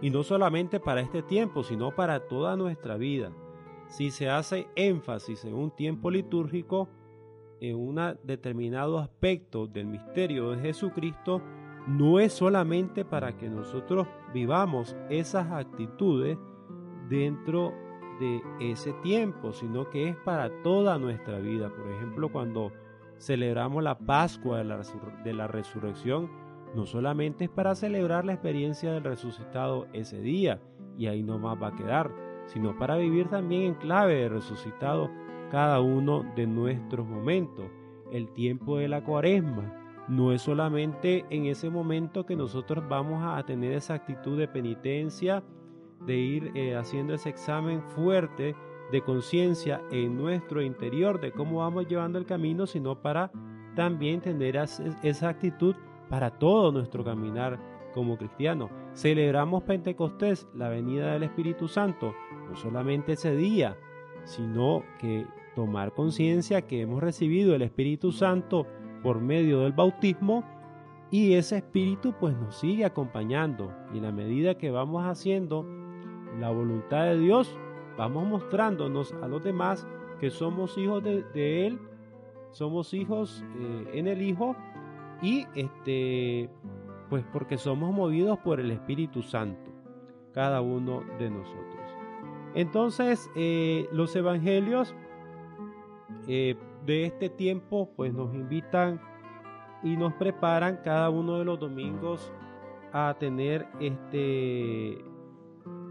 y 0.00 0.10
no 0.10 0.22
solamente 0.22 0.80
para 0.80 1.00
este 1.00 1.22
tiempo, 1.22 1.62
sino 1.62 1.94
para 1.94 2.28
toda 2.28 2.56
nuestra 2.56 2.96
vida. 2.96 3.32
Si 3.88 4.10
se 4.10 4.28
hace 4.28 4.68
énfasis 4.76 5.44
en 5.44 5.54
un 5.54 5.70
tiempo 5.70 6.10
litúrgico, 6.10 6.88
en 7.60 7.76
un 7.76 8.00
determinado 8.22 8.98
aspecto 8.98 9.66
del 9.66 9.86
misterio 9.86 10.50
de 10.50 10.60
Jesucristo, 10.60 11.42
no 11.86 12.20
es 12.20 12.34
solamente 12.34 13.04
para 13.04 13.36
que 13.36 13.48
nosotros 13.48 14.06
vivamos 14.32 14.94
esas 15.08 15.50
actitudes 15.50 16.38
dentro 17.08 17.72
de 18.20 18.42
ese 18.60 18.92
tiempo, 18.94 19.52
sino 19.52 19.88
que 19.88 20.08
es 20.08 20.16
para 20.16 20.62
toda 20.62 20.98
nuestra 20.98 21.38
vida. 21.38 21.70
Por 21.70 21.90
ejemplo, 21.90 22.30
cuando 22.30 22.72
celebramos 23.18 23.82
la 23.82 23.98
Pascua 23.98 24.58
de 24.58 24.64
la, 24.64 24.82
de 25.24 25.32
la 25.32 25.46
resurrección, 25.46 26.30
no 26.74 26.86
solamente 26.86 27.44
es 27.44 27.50
para 27.50 27.74
celebrar 27.74 28.24
la 28.24 28.34
experiencia 28.34 28.92
del 28.92 29.04
resucitado 29.04 29.86
ese 29.92 30.20
día, 30.20 30.60
y 30.96 31.06
ahí 31.06 31.22
no 31.22 31.38
más 31.38 31.60
va 31.62 31.68
a 31.68 31.76
quedar, 31.76 32.10
sino 32.46 32.76
para 32.78 32.96
vivir 32.96 33.28
también 33.28 33.62
en 33.62 33.74
clave 33.74 34.14
de 34.14 34.28
resucitado 34.28 35.10
cada 35.50 35.80
uno 35.80 36.24
de 36.36 36.46
nuestros 36.46 37.06
momentos. 37.06 37.66
El 38.10 38.28
tiempo 38.32 38.78
de 38.78 38.88
la 38.88 39.04
cuaresma 39.04 39.74
no 40.08 40.32
es 40.32 40.42
solamente 40.42 41.24
en 41.30 41.46
ese 41.46 41.70
momento 41.70 42.24
que 42.24 42.36
nosotros 42.36 42.84
vamos 42.88 43.22
a 43.24 43.42
tener 43.44 43.72
esa 43.72 43.94
actitud 43.94 44.38
de 44.38 44.48
penitencia, 44.48 45.42
de 46.06 46.16
ir 46.16 46.52
eh, 46.54 46.74
haciendo 46.76 47.14
ese 47.14 47.28
examen 47.28 47.82
fuerte 47.82 48.54
de 48.90 49.02
conciencia 49.02 49.82
en 49.90 50.16
nuestro 50.16 50.62
interior 50.62 51.20
de 51.20 51.32
cómo 51.32 51.58
vamos 51.58 51.86
llevando 51.86 52.18
el 52.18 52.24
camino, 52.24 52.66
sino 52.66 53.02
para 53.02 53.30
también 53.74 54.20
tener 54.20 54.56
esa 54.56 55.28
actitud 55.28 55.76
para 56.08 56.30
todo 56.30 56.72
nuestro 56.72 57.04
caminar 57.04 57.58
como 57.92 58.16
cristiano. 58.16 58.70
Celebramos 58.94 59.62
Pentecostés, 59.64 60.48
la 60.54 60.68
venida 60.68 61.12
del 61.12 61.24
Espíritu 61.24 61.68
Santo, 61.68 62.14
no 62.48 62.56
solamente 62.56 63.12
ese 63.12 63.34
día, 63.34 63.76
sino 64.24 64.82
que 65.00 65.26
tomar 65.54 65.92
conciencia 65.92 66.62
que 66.62 66.82
hemos 66.82 67.02
recibido 67.02 67.54
el 67.54 67.62
Espíritu 67.62 68.12
Santo 68.12 68.66
por 69.02 69.20
medio 69.20 69.60
del 69.60 69.72
bautismo 69.72 70.44
y 71.10 71.34
ese 71.34 71.56
Espíritu 71.56 72.14
pues 72.20 72.36
nos 72.36 72.56
sigue 72.56 72.84
acompañando 72.84 73.72
y 73.92 73.98
en 73.98 74.04
la 74.04 74.12
medida 74.12 74.56
que 74.56 74.70
vamos 74.70 75.04
haciendo 75.04 75.64
la 76.38 76.50
voluntad 76.50 77.04
de 77.04 77.18
Dios, 77.18 77.58
vamos 77.96 78.28
mostrándonos 78.28 79.14
a 79.22 79.28
los 79.28 79.42
demás 79.42 79.86
que 80.20 80.30
somos 80.30 80.76
hijos 80.76 81.02
de, 81.02 81.66
Él, 81.66 81.78
somos 82.50 82.92
hijos 82.92 83.44
eh, 83.58 83.90
en 83.94 84.06
el 84.06 84.22
Hijo 84.22 84.54
y 85.22 85.46
este 85.54 86.50
pues 87.08 87.24
porque 87.32 87.56
somos 87.56 87.92
movidos 87.94 88.38
por 88.40 88.60
el 88.60 88.70
Espíritu 88.70 89.22
Santo, 89.22 89.70
cada 90.32 90.60
uno 90.60 91.02
de 91.18 91.30
nosotros. 91.30 91.78
Entonces, 92.54 93.30
eh, 93.34 93.88
los 93.92 94.14
evangelios 94.16 94.94
eh, 96.26 96.56
de 96.84 97.06
este 97.06 97.28
tiempo 97.28 97.90
pues 97.96 98.12
nos 98.12 98.34
invitan 98.34 99.00
y 99.82 99.96
nos 99.96 100.12
preparan 100.14 100.80
cada 100.82 101.10
uno 101.10 101.38
de 101.38 101.44
los 101.44 101.58
domingos 101.58 102.32
a 102.92 103.14
tener 103.18 103.66
este, 103.80 104.98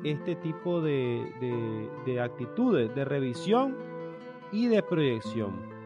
este 0.04 0.36
tipo 0.36 0.82
de, 0.82 1.90
de 2.06 2.20
actitudes 2.20 2.94
de 2.94 3.06
revisión 3.06 3.76
y 4.52 4.68
de 4.68 4.82
proyección. 4.84 5.78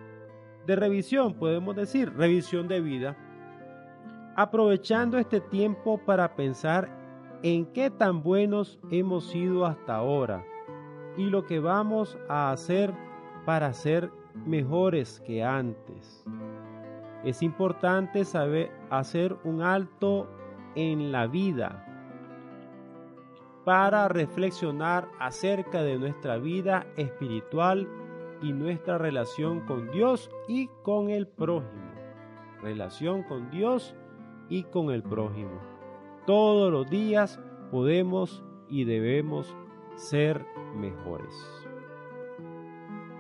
De 0.66 0.76
revisión 0.76 1.34
podemos 1.34 1.76
decir 1.76 2.14
revisión 2.14 2.68
de 2.68 2.82
vida, 2.82 3.18
aprovechando 4.36 5.18
este 5.18 5.42
tiempo 5.42 5.98
para 6.06 6.36
pensar 6.36 6.90
en 7.44 7.66
qué 7.68 7.90
tan 7.90 8.24
buenos 8.24 8.80
hemos 8.92 9.26
sido 9.26 9.66
hasta 9.66 9.96
ahora 9.96 10.44
y 11.18 11.26
lo 11.26 11.46
que 11.46 11.60
vamos 11.60 12.18
a 12.30 12.52
hacer 12.52 12.94
para 13.46 13.74
ser 13.74 14.12
mejores 14.46 15.20
que 15.22 15.44
antes. 15.44 16.26
Es 17.24 17.42
importante 17.42 18.26
saber 18.26 18.72
hacer 18.90 19.36
un 19.44 19.62
alto 19.62 20.28
en 20.76 21.12
la 21.12 21.28
vida 21.28 21.86
para 23.66 24.08
reflexionar 24.08 25.08
acerca 25.20 25.84
de 25.84 26.00
nuestra 26.00 26.38
vida 26.38 26.88
espiritual 26.98 27.88
y 28.42 28.54
nuestra 28.54 28.98
relación 28.98 29.62
con 29.62 29.92
Dios 29.92 30.32
y 30.48 30.68
con 30.82 31.10
el 31.10 31.28
prójimo. 31.28 31.92
Relación 32.62 33.24
con 33.24 33.52
Dios 33.52 33.96
y 34.52 34.64
con 34.64 34.92
el 34.92 35.02
prójimo. 35.02 35.62
Todos 36.28 36.72
los 36.72 36.90
días 36.90 37.40
podemos 37.72 38.44
y 38.68 38.84
debemos 38.84 39.56
ser 39.96 40.46
mejores. 40.76 41.34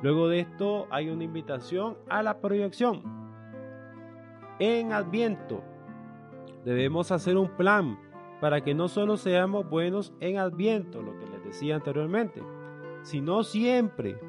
Luego 0.03 0.27
de 0.27 0.41
esto 0.41 0.87
hay 0.89 1.09
una 1.09 1.23
invitación 1.23 1.97
a 2.09 2.21
la 2.21 2.41
proyección. 2.41 3.01
En 4.59 4.91
Adviento 4.91 5.63
debemos 6.65 7.13
hacer 7.13 7.37
un 7.37 7.49
plan 7.55 7.97
para 8.41 8.61
que 8.61 8.73
no 8.73 8.89
solo 8.89 9.15
seamos 9.15 9.69
buenos 9.69 10.13
en 10.19 10.37
Adviento, 10.37 11.01
lo 11.01 11.17
que 11.17 11.27
les 11.27 11.43
decía 11.45 11.75
anteriormente, 11.75 12.43
sino 13.03 13.43
siempre 13.43 14.19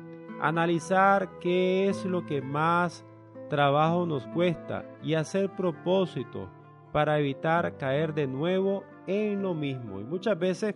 analizar 0.40 1.40
qué 1.40 1.88
es 1.88 2.04
lo 2.04 2.24
que 2.26 2.42
más 2.42 3.04
trabajo 3.50 4.06
nos 4.06 4.24
cuesta 4.28 4.84
y 5.02 5.14
hacer 5.14 5.50
propósito 5.56 6.48
para 6.92 7.18
evitar 7.18 7.76
caer 7.78 8.14
de 8.14 8.26
nuevo 8.26 8.84
en 9.06 9.42
lo 9.42 9.54
mismo. 9.54 10.00
Y 10.00 10.04
muchas 10.04 10.38
veces, 10.38 10.74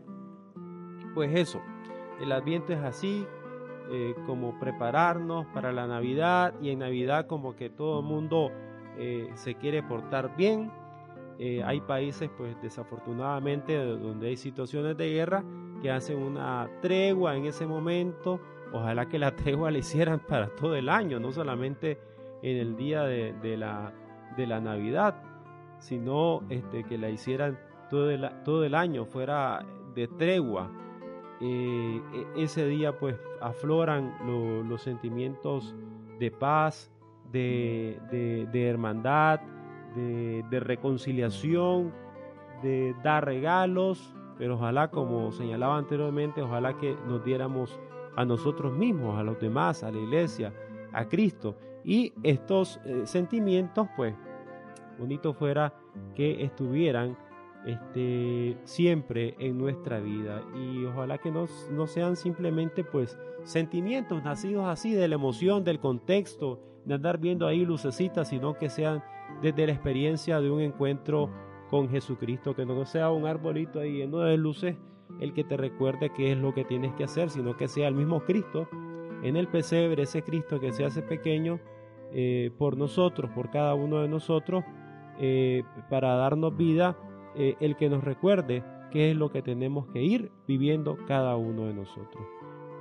pues 1.15 1.35
eso, 1.35 1.61
el 2.21 2.33
adviento 2.33 2.73
es 2.73 2.81
así, 2.81 3.27
eh, 3.91 4.15
como 4.27 4.59
prepararnos 4.59 5.47
para 5.55 5.73
la 5.73 5.87
Navidad 5.87 6.55
y 6.61 6.71
en 6.71 6.81
Navidad 6.81 7.29
como 7.29 7.55
que 7.55 7.71
todo 7.71 8.01
el 8.01 8.07
mundo 8.07 8.51
eh, 8.99 9.31
se 9.35 9.55
quiere 9.55 9.83
portar 9.83 10.37
bien. 10.37 10.73
Eh, 11.39 11.63
hay 11.63 11.81
países 11.83 12.29
pues 12.37 12.61
desafortunadamente 12.63 13.77
donde 13.77 14.29
hay 14.29 14.37
situaciones 14.37 14.97
de 14.97 15.11
guerra 15.11 15.45
que 15.83 15.91
hacen 15.91 16.21
una 16.21 16.69
tregua 16.81 17.37
en 17.37 17.47
ese 17.47 17.65
momento. 17.67 18.41
Ojalá 18.73 19.07
que 19.07 19.21
la 19.21 19.31
tregua 19.37 19.71
la 19.71 19.79
hicieran 19.79 20.19
para 20.19 20.49
todo 20.49 20.75
el 20.75 20.89
año, 20.89 21.21
no 21.21 21.31
solamente 21.31 22.01
en 22.43 22.57
el 22.57 22.77
día 22.77 23.05
de, 23.05 23.57
la, 23.57 23.93
de 24.37 24.47
la 24.47 24.61
Navidad, 24.61 25.23
sino 25.79 26.43
este, 26.49 26.85
que 26.85 26.99
la 26.99 27.11
hicieran 27.11 27.59
todo 27.91 28.11
el, 28.11 28.29
todo 28.45 28.65
año, 28.77 29.05
fuera 29.05 29.65
de 29.95 30.09
tregua 30.09 30.71
eh, 31.41 32.01
e, 32.15 32.43
ese 32.43 32.67
día 32.67 32.99
pues 32.99 33.17
afloran 33.41 34.15
los 34.69 34.83
sentimientos 34.83 35.75
de 36.19 36.31
paz, 36.31 36.91
de, 37.31 37.99
hermandad, 38.55 39.41
de, 39.95 40.61
reconciliación, 40.61 41.93
de 42.63 42.95
dar 43.03 43.25
regalos, 43.27 44.15
pero 44.39 44.55
ojalá 44.55 44.91
como 44.91 45.31
señalaba 45.33 45.77
anteriormente, 45.77 46.41
ojalá 46.41 46.77
que 46.79 46.97
nos 47.07 47.23
diéramos 47.25 47.79
a 48.17 48.25
nosotros 48.25 48.73
mismos, 48.73 49.19
a 49.19 49.23
los 49.23 49.39
demás, 49.39 49.83
a 49.83 49.91
la 49.91 49.99
iglesia, 49.99 50.55
a 50.93 51.07
Cristo. 51.07 51.57
Y 51.85 52.15
estos 52.23 52.81
eh, 52.85 53.03
sentimientos 53.05 53.89
pues 53.95 54.15
bonito 54.99 55.35
fuera 55.35 55.75
que 56.15 56.45
estuvieran 56.45 57.17
este, 57.67 58.57
siempre 58.65 59.35
en 59.39 59.59
nuestra 59.59 60.01
vida. 60.01 60.43
Y 60.55 60.85
ojalá 60.85 61.19
que 61.19 61.31
no, 61.31 61.47
no 61.71 61.87
sean 61.87 62.17
simplemente 62.17 62.85
pues 62.85 63.19
sentimientos 63.45 64.23
nacidos 64.23 64.67
así 64.67 64.93
de 64.93 65.09
la 65.09 65.17
emoción, 65.17 65.65
del 65.65 65.81
contexto, 65.81 66.61
de 66.85 66.95
andar 66.95 67.19
viendo 67.19 67.47
ahí 67.47 67.65
lucecitas, 67.65 68.29
sino 68.29 68.57
que 68.57 68.69
sean 68.69 69.03
desde 69.43 69.67
la 69.67 69.73
experiencia 69.73 70.41
de 70.41 70.51
un 70.51 70.61
encuentro 70.61 71.31
con 71.71 71.89
Jesucristo, 71.89 72.55
que 72.55 72.65
no 72.65 72.87
sea 72.87 73.11
un 73.11 73.27
arbolito 73.27 73.81
ahí 73.81 73.99
lleno 73.99 74.21
de 74.21 74.37
luces 74.37 74.77
el 75.21 75.33
que 75.33 75.45
te 75.45 75.57
recuerde 75.57 76.11
qué 76.11 76.33
es 76.33 76.39
lo 76.39 76.55
que 76.55 76.65
tienes 76.65 76.93
que 76.95 77.05
hacer, 77.05 77.31
sino 77.31 77.57
que 77.57 77.69
sea 77.69 77.89
el 77.89 77.95
mismo 77.95 78.21
Cristo 78.25 78.69
en 79.23 79.37
el 79.37 79.49
pesebre, 79.49 80.03
ese 80.03 80.23
Cristo 80.23 80.61
que 80.61 80.73
se 80.73 80.85
hace 80.85 81.03
pequeño 81.03 81.59
eh, 82.13 82.51
por 82.59 82.77
nosotros, 82.77 83.31
por 83.33 83.51
cada 83.51 83.75
uno 83.75 84.01
de 84.01 84.09
nosotros, 84.09 84.65
eh, 85.19 85.63
para 85.91 86.15
darnos 86.17 86.57
vida 86.57 86.97
eh, 87.35 87.57
el 87.61 87.77
que 87.77 87.89
nos 87.89 88.05
recuerde 88.05 88.63
qué 88.91 89.11
es 89.11 89.17
lo 89.17 89.31
que 89.31 89.43
tenemos 89.43 89.87
que 89.89 90.03
ir 90.03 90.31
viviendo 90.47 90.97
cada 91.07 91.37
uno 91.37 91.67
de 91.67 91.75
nosotros. 91.75 92.25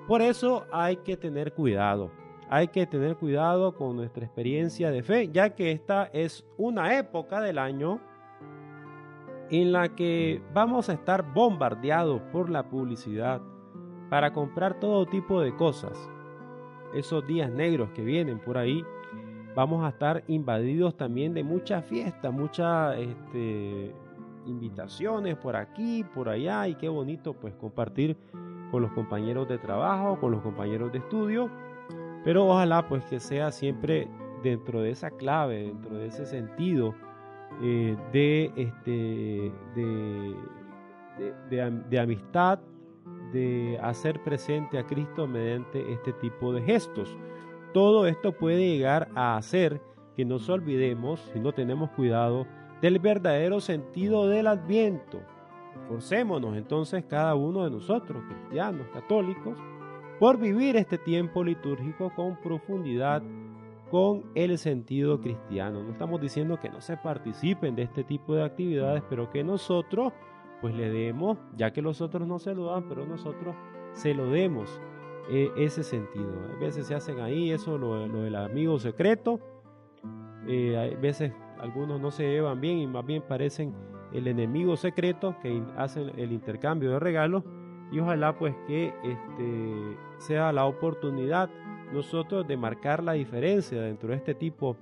Por 0.07 0.21
eso 0.21 0.65
hay 0.71 0.97
que 0.97 1.17
tener 1.17 1.53
cuidado. 1.53 2.11
Hay 2.49 2.67
que 2.67 2.85
tener 2.85 3.15
cuidado 3.15 3.75
con 3.75 3.95
nuestra 3.95 4.23
experiencia 4.23 4.91
de 4.91 5.01
fe, 5.01 5.29
ya 5.31 5.55
que 5.55 5.71
esta 5.71 6.05
es 6.13 6.45
una 6.57 6.97
época 6.97 7.41
del 7.41 7.57
año 7.57 7.99
en 9.49 9.71
la 9.71 9.95
que 9.95 10.41
vamos 10.53 10.89
a 10.89 10.93
estar 10.93 11.33
bombardeados 11.33 12.21
por 12.31 12.49
la 12.49 12.69
publicidad 12.69 13.41
para 14.09 14.31
comprar 14.31 14.79
todo 14.79 15.05
tipo 15.05 15.41
de 15.41 15.55
cosas. 15.55 16.09
Esos 16.93 17.25
días 17.27 17.51
negros 17.51 17.89
que 17.91 18.03
vienen 18.03 18.39
por 18.39 18.57
ahí, 18.57 18.83
vamos 19.55 19.83
a 19.83 19.89
estar 19.89 20.23
invadidos 20.27 20.97
también 20.97 21.33
de 21.33 21.43
mucha 21.43 21.81
fiesta, 21.81 22.29
mucha 22.29 22.97
este, 22.97 23.93
invitaciones 24.45 25.37
por 25.37 25.55
aquí, 25.55 26.03
por 26.13 26.29
allá 26.29 26.67
y 26.67 26.75
qué 26.75 26.89
bonito 26.89 27.33
pues 27.33 27.55
compartir 27.55 28.17
con 28.71 28.81
los 28.81 28.91
compañeros 28.91 29.47
de 29.47 29.57
trabajo, 29.57 30.19
con 30.19 30.31
los 30.31 30.41
compañeros 30.41 30.91
de 30.91 30.99
estudio, 30.99 31.49
pero 32.23 32.45
ojalá 32.47 32.87
pues 32.87 33.05
que 33.05 33.19
sea 33.19 33.51
siempre 33.51 34.07
dentro 34.43 34.81
de 34.81 34.91
esa 34.91 35.09
clave, 35.11 35.63
dentro 35.63 35.97
de 35.97 36.07
ese 36.07 36.25
sentido 36.25 36.93
eh, 37.61 37.95
de, 38.11 38.51
este, 38.55 39.51
de, 39.75 40.35
de 41.89 41.99
amistad, 41.99 42.59
de 43.31 43.79
hacer 43.81 44.21
presente 44.23 44.77
a 44.77 44.85
Cristo 44.85 45.27
mediante 45.27 45.91
este 45.93 46.11
tipo 46.13 46.51
de 46.51 46.61
gestos. 46.61 47.17
Todo 47.75 48.07
esto 48.07 48.31
puede 48.31 48.69
llegar 48.69 49.09
a 49.15 49.35
hacer 49.35 49.81
que 50.15 50.23
no 50.23 50.35
nos 50.35 50.47
olvidemos, 50.47 51.19
si 51.33 51.41
no 51.41 51.51
tenemos 51.51 51.89
cuidado, 51.89 52.47
del 52.81 52.99
verdadero 52.99 53.59
sentido 53.59 54.29
del 54.29 54.47
adviento. 54.47 55.19
Esforcémonos 55.81 56.55
entonces 56.55 57.03
cada 57.03 57.35
uno 57.35 57.65
de 57.65 57.71
nosotros, 57.71 58.23
cristianos, 58.29 58.87
católicos, 58.93 59.57
por 60.21 60.39
vivir 60.39 60.77
este 60.77 60.97
tiempo 60.97 61.43
litúrgico 61.43 62.13
con 62.15 62.39
profundidad, 62.39 63.21
con 63.91 64.23
el 64.35 64.57
sentido 64.57 65.19
cristiano. 65.19 65.83
No 65.83 65.91
estamos 65.91 66.21
diciendo 66.21 66.57
que 66.57 66.69
no 66.69 66.79
se 66.79 66.95
participen 66.95 67.75
de 67.75 67.83
este 67.83 68.05
tipo 68.05 68.35
de 68.35 68.45
actividades, 68.45 69.03
pero 69.09 69.29
que 69.29 69.43
nosotros 69.43 70.13
pues 70.61 70.73
le 70.73 70.89
demos, 70.89 71.37
ya 71.57 71.73
que 71.73 71.81
los 71.81 71.99
otros 71.99 72.25
no 72.25 72.39
se 72.39 72.55
lo 72.55 72.67
dan, 72.67 72.87
pero 72.87 73.05
nosotros 73.05 73.53
se 73.91 74.13
lo 74.13 74.29
demos 74.29 74.79
eh, 75.29 75.51
ese 75.57 75.83
sentido. 75.83 76.31
A 76.55 76.59
veces 76.59 76.87
se 76.87 76.95
hacen 76.95 77.19
ahí 77.19 77.51
eso, 77.51 77.77
lo, 77.77 78.07
lo 78.07 78.21
del 78.21 78.35
amigo 78.35 78.79
secreto, 78.79 79.39
eh, 80.47 80.77
a 80.77 80.99
veces 80.99 81.33
algunos 81.59 81.99
no 81.99 82.11
se 82.11 82.23
llevan 82.23 82.61
bien 82.61 82.77
y 82.77 82.87
más 82.87 83.05
bien 83.05 83.23
parecen 83.27 83.73
el 84.13 84.27
enemigo 84.27 84.77
secreto 84.77 85.35
que 85.41 85.63
hacen 85.77 86.11
el 86.17 86.31
intercambio 86.31 86.91
de 86.91 86.99
regalos. 86.99 87.43
Y 87.91 87.99
ojalá 87.99 88.37
pues 88.37 88.55
que 88.67 88.93
este, 89.03 89.97
sea 90.17 90.51
la 90.51 90.65
oportunidad 90.65 91.49
nosotros 91.93 92.47
de 92.47 92.57
marcar 92.57 93.03
la 93.03 93.13
diferencia 93.13 93.81
dentro 93.81 94.09
de 94.09 94.15
este 94.15 94.33
tipo 94.33 94.75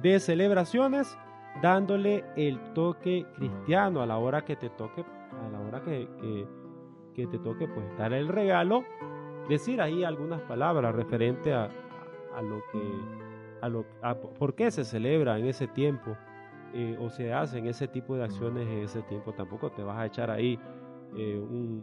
de 0.00 0.20
celebraciones 0.20 1.18
dándole 1.62 2.24
el 2.36 2.60
toque 2.74 3.26
cristiano 3.34 4.02
a 4.02 4.06
la 4.06 4.18
hora 4.18 4.44
que 4.44 4.54
te 4.54 4.70
toque 4.70 5.02
a 5.02 5.48
la 5.50 5.60
hora 5.60 5.82
que, 5.82 6.08
que, 7.14 7.26
te 7.26 7.38
toque 7.40 7.66
pues 7.66 7.84
dar 7.98 8.12
el 8.12 8.28
regalo 8.28 8.84
decir 9.48 9.80
ahí 9.80 10.04
algunas 10.04 10.40
palabras 10.42 10.94
referente 10.94 11.52
a, 11.52 11.70
a 12.36 12.42
lo 12.42 12.62
que 12.70 12.80
a 13.60 13.68
lo 13.68 13.84
por 14.38 14.54
qué 14.54 14.70
se 14.70 14.84
celebra 14.84 15.38
en 15.38 15.46
ese 15.46 15.66
tiempo 15.66 16.16
eh, 16.74 16.96
o 17.00 17.08
se 17.08 17.32
hacen 17.32 17.66
ese 17.66 17.88
tipo 17.88 18.14
de 18.14 18.24
acciones 18.24 18.68
en 18.68 18.78
ese 18.80 19.02
tiempo 19.02 19.32
tampoco 19.32 19.70
te 19.70 19.82
vas 19.82 19.98
a 19.98 20.06
echar 20.06 20.30
ahí 20.30 20.58
eh, 21.16 21.38
un, 21.38 21.82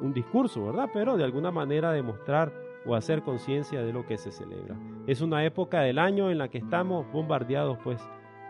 un, 0.00 0.12
discurso, 0.14 0.64
¿verdad? 0.64 0.88
Pero 0.92 1.16
de 1.16 1.24
alguna 1.24 1.50
manera 1.50 1.92
demostrar 1.92 2.52
o 2.86 2.94
hacer 2.94 3.22
conciencia 3.22 3.82
de 3.82 3.92
lo 3.92 4.06
que 4.06 4.16
se 4.16 4.30
celebra. 4.30 4.76
Es 5.06 5.20
una 5.20 5.44
época 5.44 5.80
del 5.80 5.98
año 5.98 6.30
en 6.30 6.38
la 6.38 6.48
que 6.48 6.58
estamos 6.58 7.10
bombardeados 7.12 7.78
pues 7.84 8.00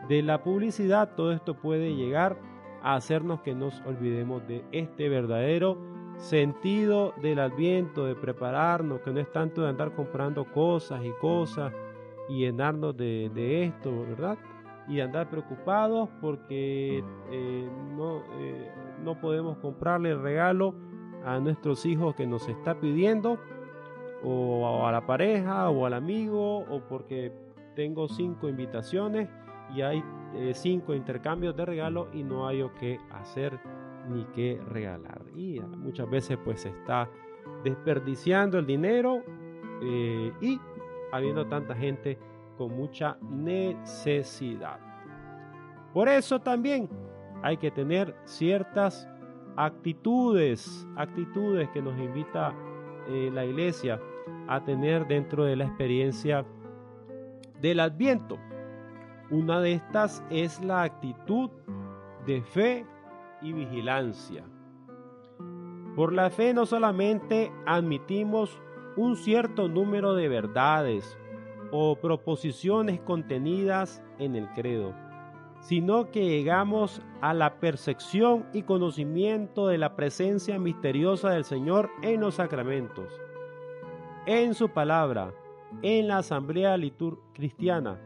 de 0.09 0.23
la 0.23 0.43
publicidad, 0.43 1.15
todo 1.17 1.33
esto 1.33 1.55
puede 1.55 1.95
llegar 1.95 2.39
a 2.83 2.95
hacernos 2.95 3.41
que 3.41 3.55
nos 3.55 3.81
olvidemos 3.83 4.47
de 4.47 4.65
este 4.71 5.09
verdadero 5.09 5.77
sentido 6.19 7.15
del 7.23 7.39
adviento, 7.39 8.05
de 8.05 8.15
prepararnos, 8.15 9.01
que 9.01 9.11
no 9.11 9.21
es 9.21 9.31
tanto 9.33 9.63
de 9.63 9.69
andar 9.69 9.93
comprando 9.95 10.45
cosas 10.45 11.05
y 11.05 11.11
cosas 11.21 11.73
y 12.29 12.41
llenarnos 12.41 12.97
de, 12.97 13.31
de 13.35 13.65
esto, 13.65 14.01
¿verdad? 14.01 14.37
Y 14.89 15.01
andar 15.01 15.31
preocupados 15.31 16.09
porque 16.21 17.05
eh, 17.31 17.69
no, 17.97 18.23
eh, 18.39 18.71
no 19.03 19.21
podemos 19.21 19.59
comprarle 19.59 20.11
el 20.11 20.23
regalo 20.23 20.75
a 21.25 21.39
nuestros 21.39 21.87
hijos 21.87 22.15
que 22.15 22.27
nos 22.27 22.49
está 22.49 22.79
pidiendo, 22.79 23.39
o 24.25 24.87
a 24.87 24.91
la 24.91 25.07
pareja, 25.07 25.71
o 25.71 25.87
al 25.87 25.95
amigo, 25.95 26.59
o 26.59 26.81
porque 26.89 27.33
tengo 27.77 28.09
cinco 28.09 28.49
invitaciones 28.49 29.29
y 29.75 29.83
hay 29.83 30.03
eh, 30.35 30.53
cinco 30.55 30.95
intercambios 30.95 31.55
de 31.55 31.65
regalos 31.65 32.09
y 32.13 32.25
no 32.25 32.49
hay 32.49 32.63
o 32.63 32.73
qué 32.75 32.99
hacer 33.11 33.61
ni 34.09 34.25
qué 34.35 34.61
regalar. 34.69 35.23
Y 35.37 35.61
muchas 35.61 36.09
veces 36.11 36.39
pues 36.45 36.63
se 36.63 36.71
está 36.71 37.09
desperdiciando 37.65 38.59
el 38.59 38.67
dinero 38.67 39.23
eh, 39.83 40.33
y 40.41 40.61
habiendo 41.13 41.47
tanta 41.47 41.75
gente 41.75 42.19
con 42.57 42.77
mucha 42.77 43.17
necesidad. 43.23 44.79
Por 45.93 46.09
eso 46.09 46.41
también 46.41 46.89
hay 47.43 47.57
que 47.57 47.71
tener 47.71 48.15
ciertas 48.25 49.09
actitudes, 49.57 50.87
actitudes 50.97 51.69
que 51.71 51.83
nos 51.83 51.99
invita 51.99 52.55
eh, 53.09 53.31
la 53.33 53.45
iglesia 53.45 54.01
a 54.49 54.63
tener 54.63 55.07
dentro 55.07 55.45
de 55.45 55.57
la 55.57 55.65
experiencia 55.65 56.45
del 57.61 57.81
adviento. 57.81 58.39
Una 59.31 59.61
de 59.61 59.73
estas 59.73 60.23
es 60.31 60.63
la 60.63 60.83
actitud 60.83 61.51
de 62.27 62.43
fe 62.43 62.87
y 63.43 63.53
vigilancia. 63.53 64.45
Por 65.97 66.13
la 66.13 66.31
fe 66.31 66.55
no 66.55 66.65
solamente 66.65 67.53
admitimos 67.67 68.61
un 68.97 69.17
cierto 69.17 69.69
número 69.69 70.15
de 70.15 70.29
verdades 70.29 71.19
o 71.73 71.97
proposiciones 71.97 73.01
contenidas 73.01 74.03
en 74.19 74.37
el 74.37 74.49
credo, 74.51 74.95
sino 75.61 76.11
que 76.11 76.25
llegamos 76.25 77.03
a 77.21 77.35
la 77.35 77.61
percepción 77.61 78.47
y 78.53 78.63
conocimiento 78.63 79.67
de 79.67 79.79
la 79.79 79.97
presencia 79.97 80.59
misteriosa 80.59 81.31
del 81.31 81.45
Señor 81.45 81.91
en 82.03 82.21
los 82.21 82.37
sacramentos, 82.37 83.21
en 84.27 84.55
su 84.55 84.69
palabra, 84.69 85.33
en 85.83 86.09
la 86.09 86.19
asamblea 86.19 86.77
cristiana, 87.35 88.01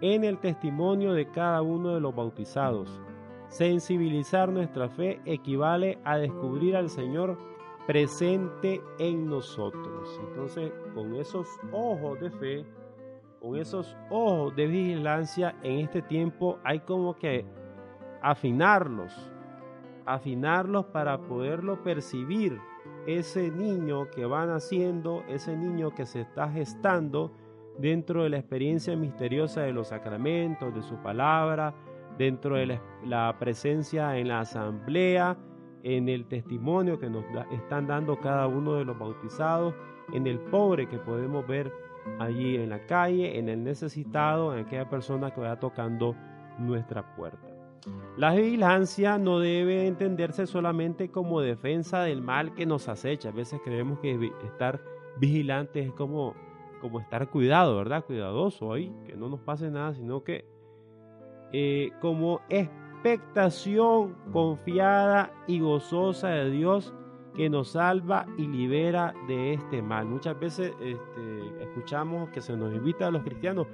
en 0.00 0.24
el 0.24 0.38
testimonio 0.38 1.12
de 1.14 1.30
cada 1.30 1.62
uno 1.62 1.94
de 1.94 2.00
los 2.00 2.14
bautizados. 2.14 3.00
Sensibilizar 3.48 4.50
nuestra 4.50 4.88
fe 4.88 5.20
equivale 5.24 5.98
a 6.04 6.16
descubrir 6.16 6.76
al 6.76 6.90
Señor 6.90 7.38
presente 7.86 8.82
en 8.98 9.28
nosotros. 9.28 10.20
Entonces, 10.28 10.72
con 10.94 11.14
esos 11.16 11.48
ojos 11.72 12.18
de 12.20 12.30
fe, 12.30 12.64
con 13.40 13.56
esos 13.56 13.96
ojos 14.10 14.56
de 14.56 14.66
vigilancia 14.66 15.54
en 15.62 15.80
este 15.80 16.00
tiempo 16.00 16.58
hay 16.64 16.80
como 16.80 17.14
que 17.16 17.44
afinarlos, 18.22 19.30
afinarlos 20.06 20.86
para 20.86 21.18
poderlo 21.18 21.82
percibir. 21.82 22.58
Ese 23.06 23.50
niño 23.50 24.10
que 24.10 24.24
va 24.24 24.46
naciendo, 24.46 25.22
ese 25.28 25.54
niño 25.54 25.94
que 25.94 26.06
se 26.06 26.22
está 26.22 26.48
gestando 26.48 27.32
dentro 27.78 28.22
de 28.22 28.30
la 28.30 28.38
experiencia 28.38 28.96
misteriosa 28.96 29.60
de 29.60 29.74
los 29.74 29.88
sacramentos, 29.88 30.74
de 30.74 30.82
su 30.82 30.96
palabra, 30.96 31.74
dentro 32.18 32.56
de 32.56 32.80
la, 33.04 33.36
presencia 33.38 34.16
en 34.18 34.28
la 34.28 34.40
asamblea, 34.40 35.36
en 35.82 36.08
el 36.08 36.26
testimonio 36.26 36.98
que 36.98 37.10
nos 37.10 37.24
están 37.52 37.86
dando 37.86 38.18
cada 38.18 38.46
uno 38.46 38.74
de 38.74 38.84
los 38.84 38.98
bautizados, 38.98 39.74
en 40.12 40.26
el 40.26 40.38
pobre 40.38 40.88
que 40.88 40.98
podemos 40.98 41.46
ver 41.46 41.72
allí 42.18 42.56
en 42.56 42.70
la 42.70 42.86
calle, 42.86 43.38
en 43.38 43.48
el 43.48 43.64
necesitado, 43.64 44.54
en 44.54 44.66
aquella 44.66 44.88
persona 44.88 45.30
que 45.32 45.40
vaya 45.40 45.58
tocando 45.58 46.14
nuestra 46.58 47.14
puerta. 47.16 47.54
La 48.16 48.34
vigilancia 48.34 49.18
no 49.18 49.40
debe 49.40 49.86
entenderse 49.86 50.46
solamente 50.46 51.10
como 51.10 51.40
defensa 51.40 52.02
del 52.02 52.22
mal 52.22 52.54
que 52.54 52.64
nos 52.64 52.88
acecha. 52.88 53.28
A 53.28 53.32
veces 53.32 53.60
creemos 53.62 53.98
que 53.98 54.32
estar 54.44 54.80
vigilante 55.18 55.80
es 55.80 55.92
como, 55.92 56.34
como 56.80 57.00
estar 57.00 57.28
cuidado, 57.28 57.76
¿verdad? 57.76 58.04
Cuidadoso 58.04 58.72
ahí, 58.72 58.94
que 59.06 59.16
no 59.16 59.28
nos 59.28 59.40
pase 59.40 59.70
nada, 59.70 59.92
sino 59.92 60.24
que 60.24 60.53
eh, 61.56 61.92
como 62.00 62.40
expectación 62.48 64.16
confiada 64.32 65.32
y 65.46 65.60
gozosa 65.60 66.30
de 66.30 66.50
Dios 66.50 66.92
que 67.36 67.48
nos 67.48 67.68
salva 67.68 68.26
y 68.36 68.48
libera 68.48 69.14
de 69.28 69.54
este 69.54 69.80
mal. 69.80 70.04
Muchas 70.06 70.36
veces 70.40 70.72
este, 70.80 71.62
escuchamos 71.62 72.28
que 72.30 72.40
se 72.40 72.56
nos 72.56 72.74
invita 72.74 73.06
a 73.06 73.12
los 73.12 73.22
cristianos 73.22 73.68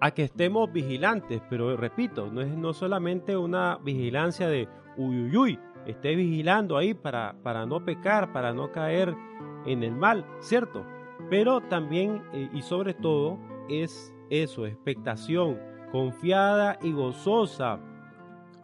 a 0.00 0.10
que 0.10 0.24
estemos 0.24 0.70
vigilantes, 0.70 1.40
pero 1.48 1.78
repito, 1.78 2.30
no 2.30 2.42
es 2.42 2.54
no 2.54 2.74
solamente 2.74 3.38
una 3.38 3.78
vigilancia 3.82 4.46
de 4.46 4.68
uy, 4.98 5.30
uy, 5.30 5.36
uy, 5.38 5.58
esté 5.86 6.14
vigilando 6.14 6.76
ahí 6.76 6.92
para, 6.92 7.36
para 7.42 7.64
no 7.64 7.82
pecar, 7.86 8.34
para 8.34 8.52
no 8.52 8.70
caer 8.70 9.16
en 9.64 9.82
el 9.82 9.92
mal, 9.92 10.26
¿cierto? 10.40 10.84
Pero 11.30 11.62
también 11.62 12.22
eh, 12.34 12.50
y 12.52 12.60
sobre 12.60 12.92
todo 12.92 13.38
es 13.70 14.14
eso, 14.28 14.66
expectación 14.66 15.74
confiada 15.92 16.78
y 16.82 16.92
gozosa 16.92 17.78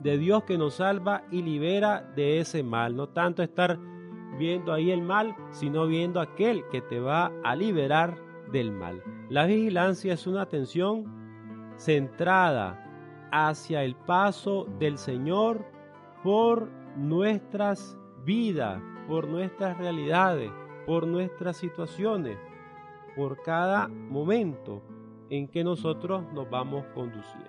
de 0.01 0.19
Dios 0.19 0.45
que 0.45 0.59
nos 0.59 0.75
salva 0.75 1.23
y 1.31 1.43
libera 1.43 2.03
de 2.17 2.41
ese 2.41 2.63
mal. 2.63 2.97
No 2.97 3.09
tanto 3.09 3.43
estar 3.43 3.79
viendo 4.39 4.73
ahí 4.73 4.91
el 4.91 5.03
mal, 5.03 5.37
sino 5.51 5.87
viendo 5.87 6.21
aquel 6.21 6.67
que 6.71 6.81
te 6.81 7.01
va 7.01 7.31
a 7.45 7.55
liberar 7.55 8.17
del 8.51 8.73
mal. 8.73 9.03
La 9.29 9.47
vigilancia 9.47 10.15
es 10.15 10.27
una 10.27 10.43
atención 10.43 11.05
centrada 11.77 12.79
hacia 13.31 13.83
el 13.83 13.95
paso 13.95 14.67
del 14.79 14.99
Señor 14.99 15.65
por 16.23 16.69
nuestras 16.97 17.97
vidas, 18.25 18.83
por 19.09 19.27
nuestras 19.29 19.79
realidades, 19.79 20.51
por 20.87 21.07
nuestras 21.07 21.57
situaciones, 21.57 22.39
por 23.17 23.41
cada 23.43 23.89
momento 23.89 24.83
en 25.33 25.49
que 25.49 25.65
nosotros 25.65 26.31
nos 26.35 26.51
vamos 26.51 26.85
conduciendo. 26.95 27.49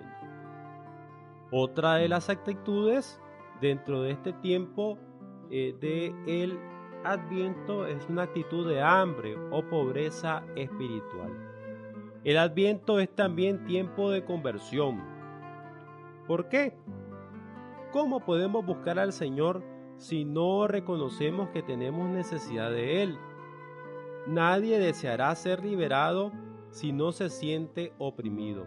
Otra 1.50 1.96
de 1.96 2.08
las 2.08 2.30
actitudes 2.30 3.20
dentro 3.60 4.00
de 4.00 4.12
este 4.12 4.32
tiempo 4.32 4.96
eh, 5.50 5.76
de 5.78 6.14
el 6.26 6.58
Adviento 7.04 7.86
es 7.86 8.08
una 8.08 8.22
actitud 8.22 8.66
de 8.66 8.80
hambre 8.80 9.36
o 9.50 9.62
pobreza 9.68 10.42
espiritual. 10.56 11.30
El 12.24 12.38
Adviento 12.38 13.00
es 13.00 13.14
también 13.14 13.66
tiempo 13.66 14.10
de 14.10 14.24
conversión. 14.24 15.02
¿Por 16.26 16.48
qué? 16.48 16.74
¿Cómo 17.92 18.20
podemos 18.20 18.64
buscar 18.64 18.98
al 18.98 19.12
Señor 19.12 19.62
si 19.98 20.24
no 20.24 20.66
reconocemos 20.66 21.50
que 21.50 21.62
tenemos 21.62 22.08
necesidad 22.08 22.70
de 22.70 23.02
Él? 23.02 23.18
Nadie 24.26 24.78
deseará 24.78 25.34
ser 25.34 25.62
liberado 25.62 26.32
si 26.74 26.92
no 26.92 27.12
se 27.12 27.30
siente 27.30 27.92
oprimido. 27.98 28.66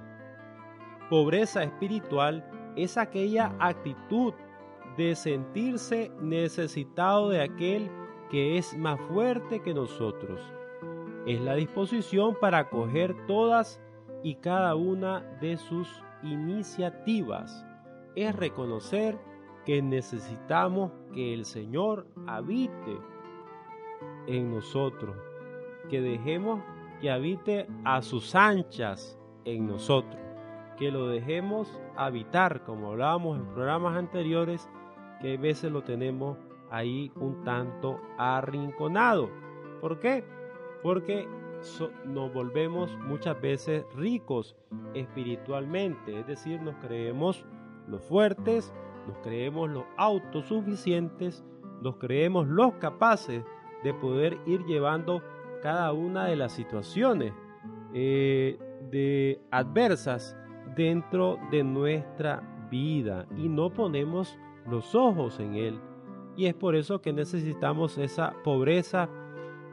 Pobreza 1.10 1.62
espiritual 1.62 2.50
es 2.78 2.98
aquella 2.98 3.54
actitud 3.60 4.34
de 4.96 5.13
sentirse 5.13 6.10
necesitado 6.22 7.30
de 7.30 7.41
aquel 7.41 7.91
que 8.32 8.58
es 8.58 8.78
más 8.78 8.98
fuerte 9.10 9.62
que 9.62 9.74
nosotros. 9.74 10.39
Es 11.26 11.41
la 11.41 11.56
disposición 11.56 12.38
para 12.39 12.60
acoger 12.60 13.13
todas 13.28 13.82
y 14.24 14.36
cada 14.36 14.76
una 14.76 15.20
de 15.41 15.58
sus 15.58 16.02
iniciativas. 16.24 17.65
Es 18.15 18.34
reconocer 18.34 19.20
que 19.65 19.82
necesitamos 19.82 20.93
que 21.13 21.34
el 21.34 21.43
Señor 21.43 22.08
habite 22.26 22.98
en 24.28 24.50
nosotros, 24.50 25.17
que 25.89 26.00
dejemos 26.00 26.62
que 27.01 27.12
habite 27.12 27.67
a 27.83 28.01
sus 28.01 28.36
anchas 28.36 29.19
en 29.45 29.67
nosotros, 29.67 30.21
que 30.77 30.91
lo 30.91 31.07
dejemos 31.07 31.79
habitar, 31.95 32.63
como 32.63 32.91
hablábamos 32.91 33.38
en 33.39 33.47
programas 33.47 33.97
anteriores, 33.97 34.69
que 35.21 35.36
a 35.36 35.39
veces 35.39 35.71
lo 35.71 35.83
tenemos 35.83 36.38
ahí 36.69 37.12
un 37.15 37.43
tanto 37.43 37.99
arrinconado. 38.17 39.29
¿Por 39.81 39.99
qué? 39.99 40.23
Porque 40.83 41.27
nos 42.05 42.33
volvemos 42.33 42.95
muchas 42.99 43.39
veces 43.41 43.86
ricos 43.95 44.55
espiritualmente, 44.93 46.19
es 46.19 46.27
decir, 46.27 46.62
nos 46.62 46.75
creemos 46.75 47.45
los 47.88 48.01
fuertes, 48.03 48.73
nos 49.07 49.17
creemos 49.19 49.69
los 49.69 49.86
autosuficientes, 49.97 51.43
nos 51.81 51.95
creemos 51.97 52.47
los 52.47 52.73
capaces 52.75 53.43
de 53.83 53.93
poder 53.93 54.38
ir 54.45 54.65
llevando 54.65 55.21
cada 55.62 55.93
una 55.93 56.26
de 56.26 56.36
las 56.36 56.54
situaciones 56.54 57.34
eh, 57.93 58.58
de 58.91 59.41
adversas 59.52 60.36
dentro 60.76 61.38
de 61.52 61.63
nuestra 61.63 62.41
vida 62.70 63.26
y 63.36 63.50
no 63.50 63.74
ponemos 63.74 64.38
los 64.67 64.96
ojos 64.96 65.39
en 65.39 65.56
él. 65.56 65.80
Y 66.36 66.46
es 66.46 66.54
por 66.54 66.76
eso 66.76 67.02
que 67.02 67.13
necesitamos 67.13 67.98
esa 67.98 68.34
pobreza 68.43 69.10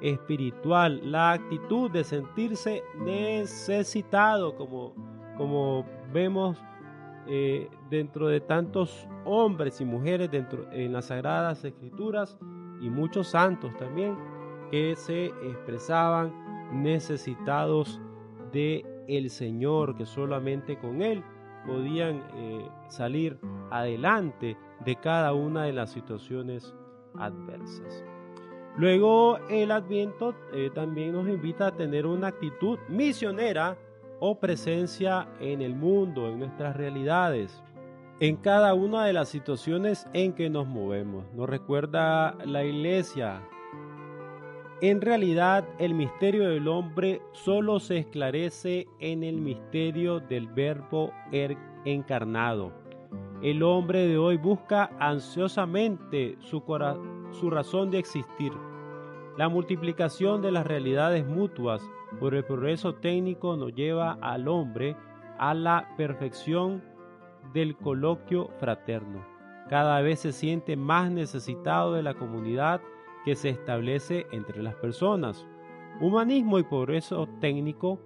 espiritual, 0.01 1.01
la 1.05 1.33
actitud 1.33 1.91
de 1.91 2.05
sentirse 2.05 2.83
necesitado, 2.99 4.57
como, 4.57 4.95
como 5.37 5.85
vemos 6.13 6.59
eh, 7.27 7.71
dentro 7.91 8.29
de 8.29 8.41
tantos 8.41 9.09
hombres 9.25 9.81
y 9.81 9.85
mujeres 9.85 10.31
dentro 10.31 10.71
en 10.73 10.93
las 10.93 11.07
sagradas 11.07 11.65
escrituras 11.65 12.39
y 12.81 12.91
muchos 12.91 13.29
santos 13.29 13.75
también 13.79 14.15
que 14.75 14.97
se 14.97 15.27
expresaban 15.27 16.33
necesitados 16.83 18.01
de 18.51 18.85
el 19.07 19.31
Señor, 19.31 19.97
que 19.97 20.05
solamente 20.05 20.77
con 20.77 21.01
Él 21.01 21.23
podían 21.65 22.25
eh, 22.35 22.69
salir 22.89 23.39
adelante 23.71 24.57
de 24.85 24.97
cada 24.97 25.33
una 25.33 25.63
de 25.63 25.75
las 25.75 25.93
situaciones 25.93 26.75
adversas. 27.17 28.05
Luego 28.77 29.39
el 29.49 29.71
adviento 29.71 30.35
eh, 30.53 30.71
también 30.75 31.13
nos 31.13 31.29
invita 31.29 31.69
a 31.69 31.77
tener 31.77 32.05
una 32.05 32.27
actitud 32.27 32.77
misionera 32.89 33.79
o 34.19 34.41
presencia 34.41 35.29
en 35.39 35.63
el 35.63 35.77
mundo, 35.77 36.27
en 36.27 36.41
nuestras 36.41 36.77
realidades, 36.77 37.63
en 38.19 38.35
cada 38.39 38.75
una 38.75 39.05
de 39.05 39.13
las 39.13 39.29
situaciones 39.29 40.09
en 40.15 40.33
que 40.33 40.51
nos 40.51 40.67
movemos. 40.67 41.33
Nos 41.33 41.49
recuerda 41.49 42.35
la 42.45 42.65
iglesia. 42.65 43.41
En 44.85 45.01
realidad 45.01 45.67
el 45.79 45.95
misterio 45.95 46.47
del 46.51 46.69
hombre 46.69 47.23
solo 47.33 47.81
se 47.81 47.97
esclarece 47.97 48.87
en 49.01 49.25
el 49.25 49.41
misterio 49.41 50.21
del 50.21 50.47
verbo 50.47 51.11
er-, 51.33 51.57
encarnado. 51.87 52.71
El 53.41 53.63
hombre 53.63 54.07
de 54.07 54.19
hoy 54.19 54.37
busca 54.37 54.91
ansiosamente 54.99 56.37
su, 56.41 56.63
su 57.31 57.49
razón 57.49 57.91
de 57.91 57.99
existir. 57.99 58.53
La 59.39 59.49
multiplicación 59.49 60.43
de 60.43 60.53
las 60.53 60.67
realidades 60.67 61.25
mutuas 61.25 61.81
por 62.21 62.35
el 62.35 62.45
progreso 62.45 62.95
técnico 62.97 63.57
nos 63.57 63.75
lleva 63.75 64.19
al 64.21 64.49
hombre 64.49 64.97
a 65.39 65.55
la 65.55 65.95
perfección 65.97 66.85
del 67.55 67.75
coloquio 67.75 68.51
fraterno. 68.61 69.25
Cada 69.71 70.03
vez 70.03 70.21
se 70.21 70.33
siente 70.33 70.77
más 70.77 71.11
necesitado 71.11 71.95
de 71.95 72.03
la 72.03 72.13
comunidad 72.13 72.83
que 73.25 73.35
se 73.35 73.51
establece 73.51 74.27
entre 74.33 74.63
las 74.63 74.75
personas. 74.75 75.47
Humanismo 76.01 76.59
y 76.59 76.65
progreso 76.65 77.29
técnico 77.41 77.99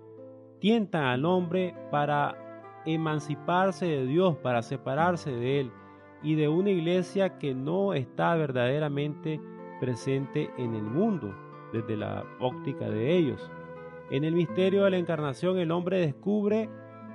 tientan 0.61 1.05
al 1.05 1.25
hombre 1.25 1.75
para 1.91 2.83
emanciparse 2.85 3.87
de 3.87 4.07
Dios, 4.07 4.37
para 4.37 4.63
separarse 4.63 5.31
de 5.31 5.61
Él 5.61 5.73
y 6.23 6.35
de 6.35 6.49
una 6.49 6.71
iglesia 6.71 7.39
que 7.39 7.55
no 7.55 7.95
está 7.95 8.35
verdaderamente 8.35 9.41
presente 9.81 10.51
en 10.59 10.75
el 10.75 10.83
mundo 10.83 11.35
desde 11.73 11.97
la 11.97 12.25
óptica 12.41 12.89
de 12.89 13.17
ellos. 13.17 13.51
En 14.11 14.25
el 14.25 14.35
misterio 14.35 14.85
de 14.85 14.91
la 14.91 14.99
encarnación 14.99 15.59
el 15.59 15.71
hombre 15.71 15.99
descubre 15.99 16.69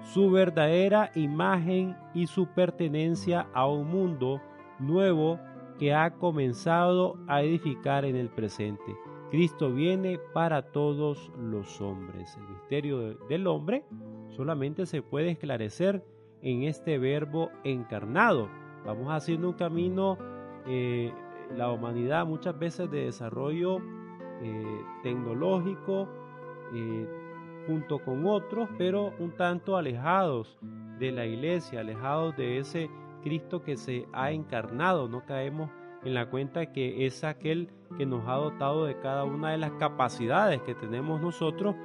su 0.03 0.31
verdadera 0.31 1.11
imagen 1.15 1.97
y 2.13 2.27
su 2.27 2.47
pertenencia 2.47 3.47
a 3.53 3.67
un 3.67 3.87
mundo 3.87 4.41
nuevo 4.79 5.39
que 5.77 5.93
ha 5.93 6.11
comenzado 6.15 7.17
a 7.27 7.41
edificar 7.41 8.05
en 8.05 8.15
el 8.15 8.29
presente. 8.29 8.95
Cristo 9.31 9.73
viene 9.73 10.19
para 10.33 10.71
todos 10.71 11.31
los 11.37 11.81
hombres. 11.81 12.37
El 12.37 12.47
misterio 12.49 13.15
del 13.27 13.47
hombre 13.47 13.83
solamente 14.29 14.85
se 14.85 15.01
puede 15.01 15.31
esclarecer 15.31 16.05
en 16.41 16.63
este 16.63 16.99
verbo 16.99 17.49
encarnado. 17.63 18.49
Vamos 18.85 19.07
haciendo 19.09 19.49
un 19.49 19.55
camino, 19.55 20.17
eh, 20.67 21.11
la 21.55 21.71
humanidad 21.71 22.25
muchas 22.25 22.57
veces 22.59 22.91
de 22.91 23.05
desarrollo 23.05 23.79
eh, 24.41 24.81
tecnológico, 25.01 26.07
eh, 26.75 27.07
junto 27.65 27.99
con 27.99 28.25
otros, 28.25 28.69
pero 28.77 29.13
un 29.19 29.31
tanto 29.31 29.77
alejados 29.77 30.57
de 30.99 31.11
la 31.11 31.25
iglesia, 31.25 31.79
alejados 31.79 32.35
de 32.35 32.59
ese 32.59 32.89
Cristo 33.23 33.63
que 33.63 33.77
se 33.77 34.07
ha 34.13 34.31
encarnado. 34.31 35.07
No 35.07 35.25
caemos 35.25 35.69
en 36.03 36.13
la 36.13 36.29
cuenta 36.29 36.71
que 36.71 37.05
es 37.05 37.23
aquel 37.23 37.69
que 37.97 38.05
nos 38.05 38.27
ha 38.27 38.35
dotado 38.35 38.85
de 38.85 38.99
cada 38.99 39.23
una 39.23 39.51
de 39.51 39.57
las 39.57 39.71
capacidades 39.73 40.61
que 40.61 40.75
tenemos 40.75 41.21
nosotros 41.21 41.75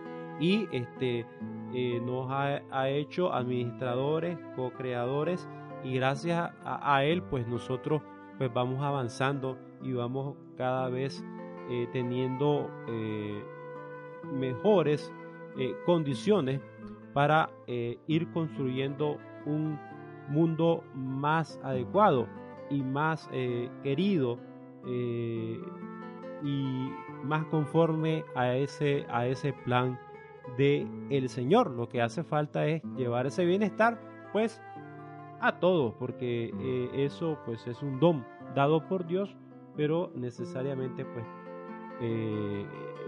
y 0.40 0.68
este, 0.72 1.26
eh, 1.72 2.00
nos 2.04 2.30
ha, 2.30 2.88
hecho 2.88 3.32
administradores, 3.32 4.38
co-creadores 4.56 5.48
y 5.84 5.94
gracias 5.94 6.50
a, 6.64 7.04
él 7.04 7.22
pues 7.22 7.46
nosotros 7.46 8.02
pues 8.38 8.52
vamos 8.52 8.82
avanzando 8.82 9.58
y 9.82 9.92
vamos 9.92 10.36
cada 10.56 10.88
vez 10.88 11.24
eh, 11.70 11.88
teniendo 11.92 12.70
eh, 12.88 13.42
mejores 14.32 15.12
condiciones 15.86 16.60
para 17.12 17.50
ir 17.66 18.30
construyendo 18.30 19.18
un 19.44 19.76
mundo 20.28 20.84
más 20.94 21.60
adecuado 21.62 22.26
y 22.70 22.82
más 22.82 23.28
eh, 23.32 23.70
querido 23.82 24.38
eh, 24.86 25.60
y 26.42 26.90
más 27.24 27.44
conforme 27.46 28.24
a 28.34 28.54
ese, 28.54 29.06
a 29.10 29.26
ese 29.26 29.52
plan 29.52 29.98
de 30.56 30.86
el 31.10 31.28
Señor. 31.28 31.70
Lo 31.70 31.88
que 31.88 32.02
hace 32.02 32.22
falta 32.22 32.66
es 32.66 32.82
llevar 32.96 33.26
ese 33.26 33.44
bienestar 33.44 34.00
pues 34.32 34.62
a 35.40 35.58
todos, 35.58 35.94
porque 35.98 36.52
eh, 36.58 37.04
eso 37.04 37.38
pues 37.44 37.66
es 37.66 37.82
un 37.82 37.98
don 38.00 38.24
dado 38.54 38.86
por 38.86 39.06
Dios, 39.06 39.36
pero 39.76 40.10
necesariamente 40.14 41.04
pues 41.04 41.26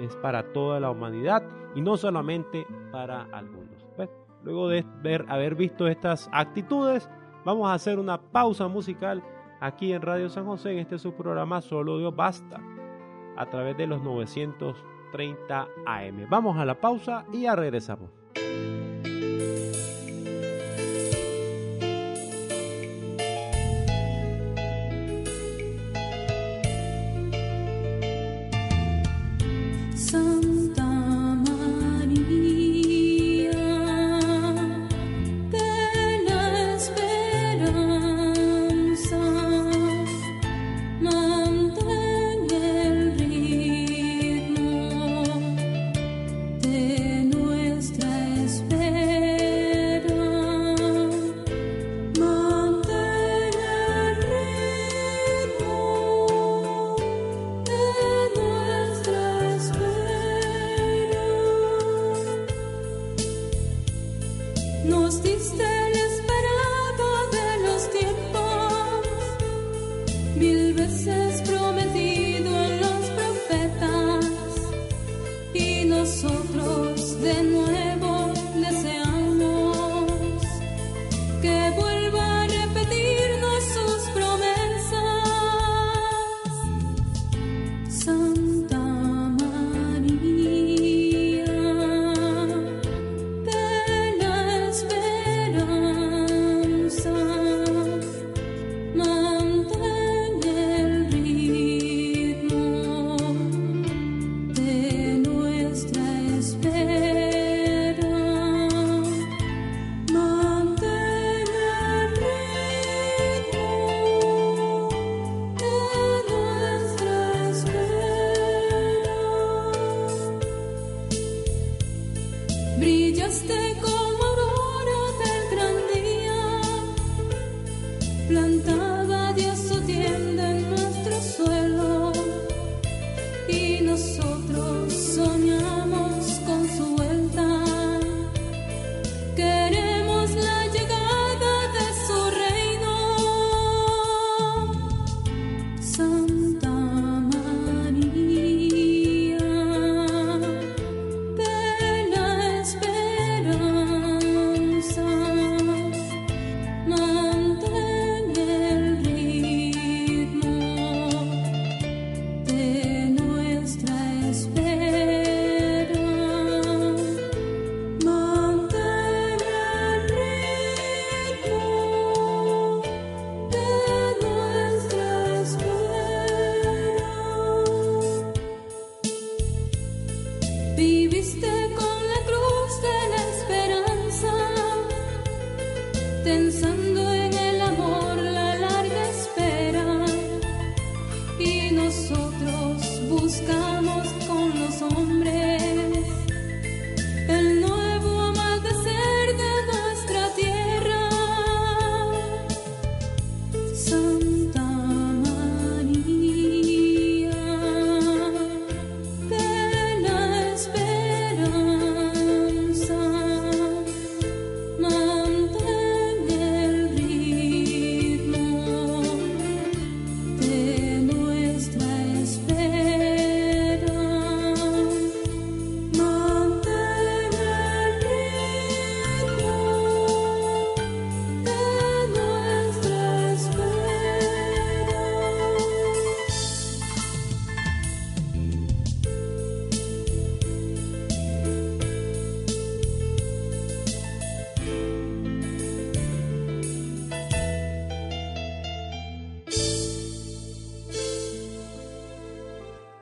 es 0.00 0.16
para 0.16 0.52
toda 0.52 0.80
la 0.80 0.90
humanidad 0.90 1.44
y 1.76 1.80
no 1.80 1.96
solamente 1.96 2.66
para 2.90 3.22
algunos. 3.30 3.69
Luego 4.42 4.68
de 4.68 4.84
ver, 5.02 5.26
haber 5.28 5.54
visto 5.54 5.86
estas 5.86 6.28
actitudes, 6.32 7.08
vamos 7.44 7.68
a 7.68 7.74
hacer 7.74 7.98
una 7.98 8.20
pausa 8.20 8.68
musical 8.68 9.22
aquí 9.60 9.92
en 9.92 10.02
Radio 10.02 10.28
San 10.28 10.46
José, 10.46 10.72
en 10.72 10.78
este 10.78 10.98
su 10.98 11.12
programa 11.12 11.60
Solo 11.60 11.98
Dios 11.98 12.14
Basta, 12.14 12.60
a 13.36 13.46
través 13.46 13.76
de 13.76 13.86
los 13.86 14.02
930 14.02 15.68
AM. 15.86 16.26
Vamos 16.28 16.56
a 16.56 16.64
la 16.64 16.80
pausa 16.80 17.24
y 17.32 17.42
ya 17.42 17.54
regresamos. 17.54 18.19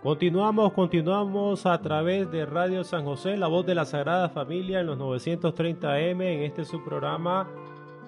Continuamos, 0.08 0.72
continuamos 0.72 1.66
a 1.66 1.82
través 1.82 2.30
de 2.30 2.46
Radio 2.46 2.82
San 2.82 3.04
José, 3.04 3.36
la 3.36 3.46
voz 3.46 3.66
de 3.66 3.74
la 3.74 3.84
Sagrada 3.84 4.30
Familia 4.30 4.80
en 4.80 4.86
los 4.86 4.96
930 4.96 5.92
AM 5.92 6.22
en 6.22 6.44
este 6.44 6.64
su 6.64 6.82
programa 6.82 7.46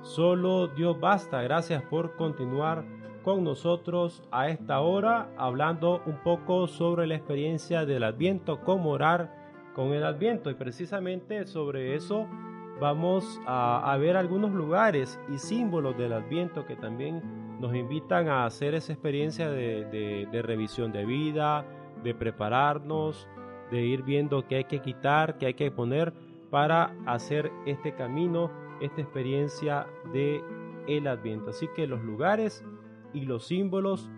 Solo 0.00 0.68
Dios 0.68 0.98
Basta. 0.98 1.42
Gracias 1.42 1.82
por 1.82 2.16
continuar 2.16 2.86
con 3.22 3.44
nosotros 3.44 4.22
a 4.30 4.48
esta 4.48 4.80
hora 4.80 5.28
hablando 5.36 6.00
un 6.06 6.16
poco 6.22 6.68
sobre 6.68 7.06
la 7.06 7.16
experiencia 7.16 7.84
del 7.84 8.04
Adviento, 8.04 8.62
cómo 8.62 8.92
orar 8.92 9.36
con 9.74 9.88
el 9.88 10.02
Adviento 10.02 10.50
y 10.50 10.54
precisamente 10.54 11.44
sobre 11.44 11.96
eso 11.96 12.26
vamos 12.80 13.38
a, 13.46 13.94
ver 14.00 14.16
algunos 14.16 14.52
lugares 14.52 15.20
y 15.28 15.36
símbolos 15.36 15.98
del 15.98 16.14
Adviento 16.14 16.64
que 16.64 16.76
también 16.76 17.60
nos 17.60 17.74
invitan 17.74 18.28
a 18.28 18.46
hacer 18.46 18.74
esa 18.74 18.94
experiencia 18.94 19.50
de 19.50 20.40
revisión 20.42 20.92
de 20.92 21.04
vida, 21.04 21.66
de 22.02 22.14
prepararnos, 22.14 23.28
de 23.70 23.82
ir 23.82 24.02
viendo 24.02 24.46
qué 24.46 24.56
hay 24.56 24.64
que 24.64 24.80
quitar, 24.80 25.38
qué 25.38 25.46
hay 25.46 25.54
que 25.54 25.70
poner 25.70 26.12
para 26.50 26.94
hacer 27.06 27.50
este 27.66 27.94
camino, 27.94 28.50
esta 28.80 29.00
experiencia 29.00 29.86
de 30.12 30.42
el 30.88 31.06
Adviento. 31.06 31.50
Así 31.50 31.68
que 31.74 31.86
los 31.86 32.02
lugares 32.02 32.64
y 33.12 33.22
los 33.22 33.46
símbolos 33.46 34.10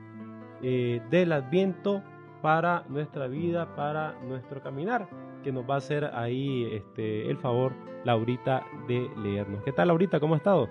eh, 0.63 1.03
del 1.11 1.33
Adviento 1.33 2.03
para 2.41 2.85
nuestra 2.89 3.29
vida, 3.29 3.75
para 3.77 4.15
nuestro 4.23 4.63
caminar, 4.63 5.09
que 5.43 5.53
nos 5.53 5.69
va 5.69 5.75
a 5.75 5.79
hacer 5.79 6.11
ahí 6.15 6.65
este, 6.73 7.31
el 7.31 7.37
favor 7.37 7.73
Laurita 8.05 8.65
de 8.89 9.09
leernos. 9.17 9.63
¿Qué 9.63 9.73
tal 9.73 9.89
Laurita? 9.89 10.19
¿Cómo 10.19 10.35
has 10.35 10.41
estado? 10.41 10.69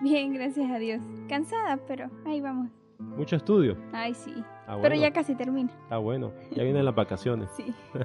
Bien, 0.00 0.32
gracias 0.34 0.70
a 0.70 0.78
Dios. 0.78 1.02
Cansada, 1.28 1.78
pero 1.88 2.10
ahí 2.26 2.40
vamos. 2.40 2.70
Mucho 2.98 3.36
estudio. 3.36 3.76
Ay, 3.92 4.14
sí. 4.14 4.34
Ah, 4.66 4.78
Pero 4.80 4.94
bueno. 4.94 5.02
ya 5.02 5.12
casi 5.12 5.34
termina. 5.34 5.70
Ah, 5.90 5.98
bueno, 5.98 6.32
ya 6.52 6.62
vienen 6.64 6.84
las 6.84 6.94
vacaciones. 6.94 7.50
Sí. 7.56 7.74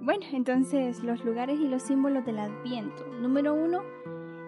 bueno, 0.00 0.24
entonces 0.32 1.02
los 1.02 1.24
lugares 1.24 1.58
y 1.60 1.68
los 1.68 1.82
símbolos 1.82 2.24
del 2.24 2.38
Adviento. 2.38 3.04
Número 3.20 3.54
uno, 3.54 3.82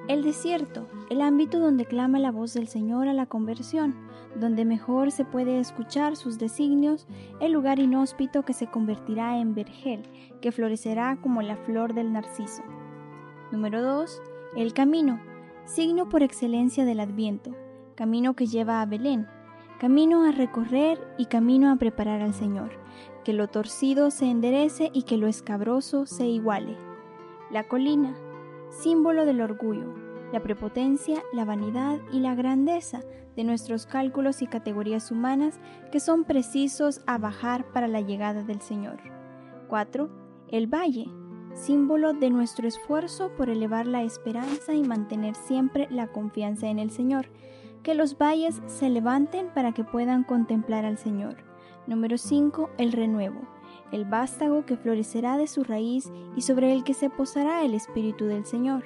el 0.09 0.23
desierto, 0.23 0.87
el 1.11 1.21
ámbito 1.21 1.59
donde 1.59 1.85
clama 1.85 2.19
la 2.19 2.31
voz 2.31 2.55
del 2.55 2.69
Señor 2.69 3.09
a 3.09 3.13
la 3.13 3.27
conversión, 3.27 3.95
donde 4.39 4.65
mejor 4.65 5.11
se 5.11 5.25
puede 5.25 5.59
escuchar 5.59 6.17
sus 6.17 6.39
designios, 6.39 7.07
el 7.41 7.53
lugar 7.53 7.79
inhóspito 7.79 8.45
que 8.45 8.53
se 8.53 8.69
convertirá 8.69 9.39
en 9.39 9.55
vergel, 9.55 10.03
que 10.41 10.53
florecerá 10.53 11.19
como 11.23 11.43
la 11.43 11.57
flor 11.57 11.95
del 11.95 12.13
narciso. 12.13 12.63
Número 13.51 13.83
2. 13.83 14.23
El 14.57 14.75
camino, 14.75 15.21
signo 15.65 16.09
por 16.09 16.23
excelencia 16.23 16.85
del 16.85 17.01
Adviento, 17.01 17.53
camino 17.95 18.35
que 18.35 18.47
lleva 18.47 18.83
a 18.83 18.87
Belén, 18.87 19.27
camino 19.79 20.25
a 20.25 20.33
recorrer 20.33 20.99
y 21.19 21.27
camino 21.27 21.71
a 21.71 21.77
preparar 21.77 22.23
al 22.23 22.35
Señor, 22.35 22.71
que 23.25 23.33
lo 23.33 23.49
torcido 23.49 24.11
se 24.11 24.27
enderece 24.27 24.91
y 24.95 25.03
que 25.03 25.17
lo 25.17 25.27
escabroso 25.27 26.07
se 26.07 26.27
iguale. 26.27 26.77
La 27.51 27.69
colina, 27.69 28.17
símbolo 28.71 29.27
del 29.27 29.41
orgullo, 29.41 29.95
la 30.33 30.43
prepotencia, 30.43 31.23
la 31.33 31.45
vanidad 31.45 31.99
y 32.13 32.21
la 32.21 32.35
grandeza 32.35 33.03
de 33.37 33.45
nuestros 33.45 33.87
cálculos 33.87 34.43
y 34.43 34.47
categorías 34.47 35.11
humanas 35.11 35.61
que 35.93 36.01
son 36.01 36.25
precisos 36.25 37.03
a 37.07 37.19
bajar 37.19 37.71
para 37.73 37.87
la 37.87 38.01
llegada 38.01 38.43
del 38.43 38.61
Señor. 38.61 38.99
4. 39.69 40.09
El 40.49 40.67
valle, 40.73 41.07
símbolo 41.55 42.13
de 42.13 42.31
nuestro 42.31 42.67
esfuerzo 42.67 43.31
por 43.37 43.51
elevar 43.51 43.87
la 43.87 44.03
esperanza 44.03 44.73
y 44.73 44.83
mantener 44.83 45.35
siempre 45.35 45.87
la 45.91 46.09
confianza 46.09 46.69
en 46.69 46.79
el 46.79 46.91
Señor. 46.91 47.29
Que 47.87 47.95
los 47.95 48.19
valles 48.19 48.61
se 48.67 48.91
levanten 48.91 49.47
para 49.55 49.71
que 49.71 49.85
puedan 49.85 50.25
contemplar 50.25 50.85
al 50.85 50.99
Señor. 50.99 51.37
Número 51.87 52.19
5. 52.19 52.69
El 52.79 52.91
renuevo, 52.91 53.43
el 53.93 54.05
vástago 54.05 54.67
que 54.67 54.77
florecerá 54.77 55.37
de 55.37 55.47
su 55.47 55.63
raíz 55.63 56.13
y 56.35 56.41
sobre 56.41 56.73
el 56.73 56.83
que 56.83 56.95
se 56.95 57.11
posará 57.11 57.63
el 57.63 57.75
Espíritu 57.75 58.25
del 58.25 58.45
Señor. 58.45 58.83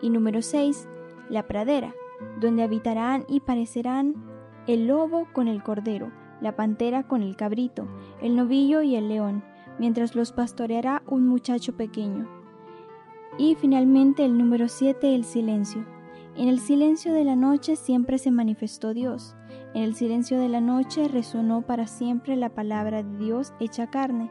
Y 0.00 0.08
número 0.08 0.40
6. 0.40 0.88
La 1.28 1.46
pradera, 1.46 1.94
donde 2.40 2.62
habitarán 2.62 3.26
y 3.28 3.40
parecerán 3.40 4.14
el 4.66 4.86
lobo 4.86 5.26
con 5.34 5.46
el 5.46 5.62
cordero, 5.62 6.10
la 6.40 6.56
pantera 6.56 7.02
con 7.02 7.20
el 7.20 7.36
cabrito, 7.36 7.88
el 8.22 8.36
novillo 8.36 8.80
y 8.80 8.96
el 8.96 9.10
león, 9.10 9.44
mientras 9.78 10.14
los 10.14 10.32
pastoreará 10.32 11.02
un 11.06 11.26
muchacho 11.26 11.76
pequeño. 11.76 12.26
Y 13.36 13.54
finalmente 13.56 14.24
el 14.24 14.38
número 14.38 14.66
7, 14.68 15.14
el 15.14 15.24
silencio. 15.24 15.99
En 16.36 16.48
el 16.48 16.60
silencio 16.60 17.12
de 17.12 17.24
la 17.24 17.36
noche 17.36 17.76
siempre 17.76 18.16
se 18.18 18.30
manifestó 18.30 18.94
Dios. 18.94 19.34
En 19.74 19.82
el 19.82 19.94
silencio 19.94 20.38
de 20.38 20.48
la 20.48 20.60
noche 20.60 21.08
resonó 21.08 21.62
para 21.62 21.86
siempre 21.86 22.36
la 22.36 22.50
palabra 22.50 23.02
de 23.02 23.18
Dios 23.18 23.52
hecha 23.60 23.90
carne. 23.90 24.30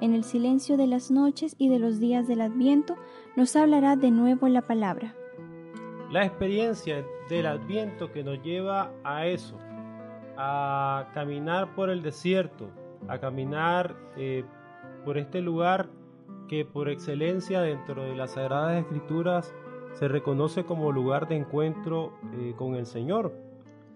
En 0.00 0.14
el 0.14 0.24
silencio 0.24 0.76
de 0.76 0.86
las 0.86 1.10
noches 1.10 1.56
y 1.58 1.68
de 1.68 1.78
los 1.78 2.00
días 2.00 2.26
del 2.28 2.40
Adviento 2.40 2.96
nos 3.36 3.54
hablará 3.56 3.96
de 3.96 4.10
nuevo 4.10 4.48
la 4.48 4.62
palabra. 4.62 5.14
La 6.10 6.24
experiencia 6.24 7.04
del 7.28 7.46
Adviento 7.46 8.10
que 8.10 8.24
nos 8.24 8.42
lleva 8.42 8.92
a 9.04 9.26
eso, 9.26 9.58
a 10.36 11.10
caminar 11.14 11.74
por 11.74 11.90
el 11.90 12.02
desierto, 12.02 12.70
a 13.08 13.18
caminar 13.18 13.96
eh, 14.16 14.44
por 15.04 15.18
este 15.18 15.40
lugar 15.40 15.88
que 16.48 16.64
por 16.64 16.88
excelencia 16.88 17.60
dentro 17.60 18.02
de 18.02 18.16
las 18.16 18.32
Sagradas 18.32 18.80
Escrituras 18.80 19.54
se 19.94 20.08
reconoce 20.08 20.64
como 20.64 20.92
lugar 20.92 21.28
de 21.28 21.36
encuentro 21.36 22.14
eh, 22.32 22.54
con 22.56 22.74
el 22.74 22.86
Señor. 22.86 23.32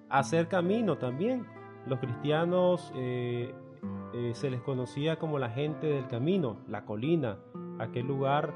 Hacer 0.08 0.48
camino 0.48 0.98
también. 0.98 1.46
Los 1.86 1.98
cristianos 1.98 2.92
eh, 2.94 3.54
eh, 4.12 4.32
se 4.34 4.50
les 4.50 4.60
conocía 4.60 5.18
como 5.18 5.38
la 5.38 5.50
gente 5.50 5.86
del 5.86 6.06
camino, 6.06 6.58
la 6.68 6.84
colina, 6.84 7.38
aquel 7.78 8.06
lugar 8.06 8.54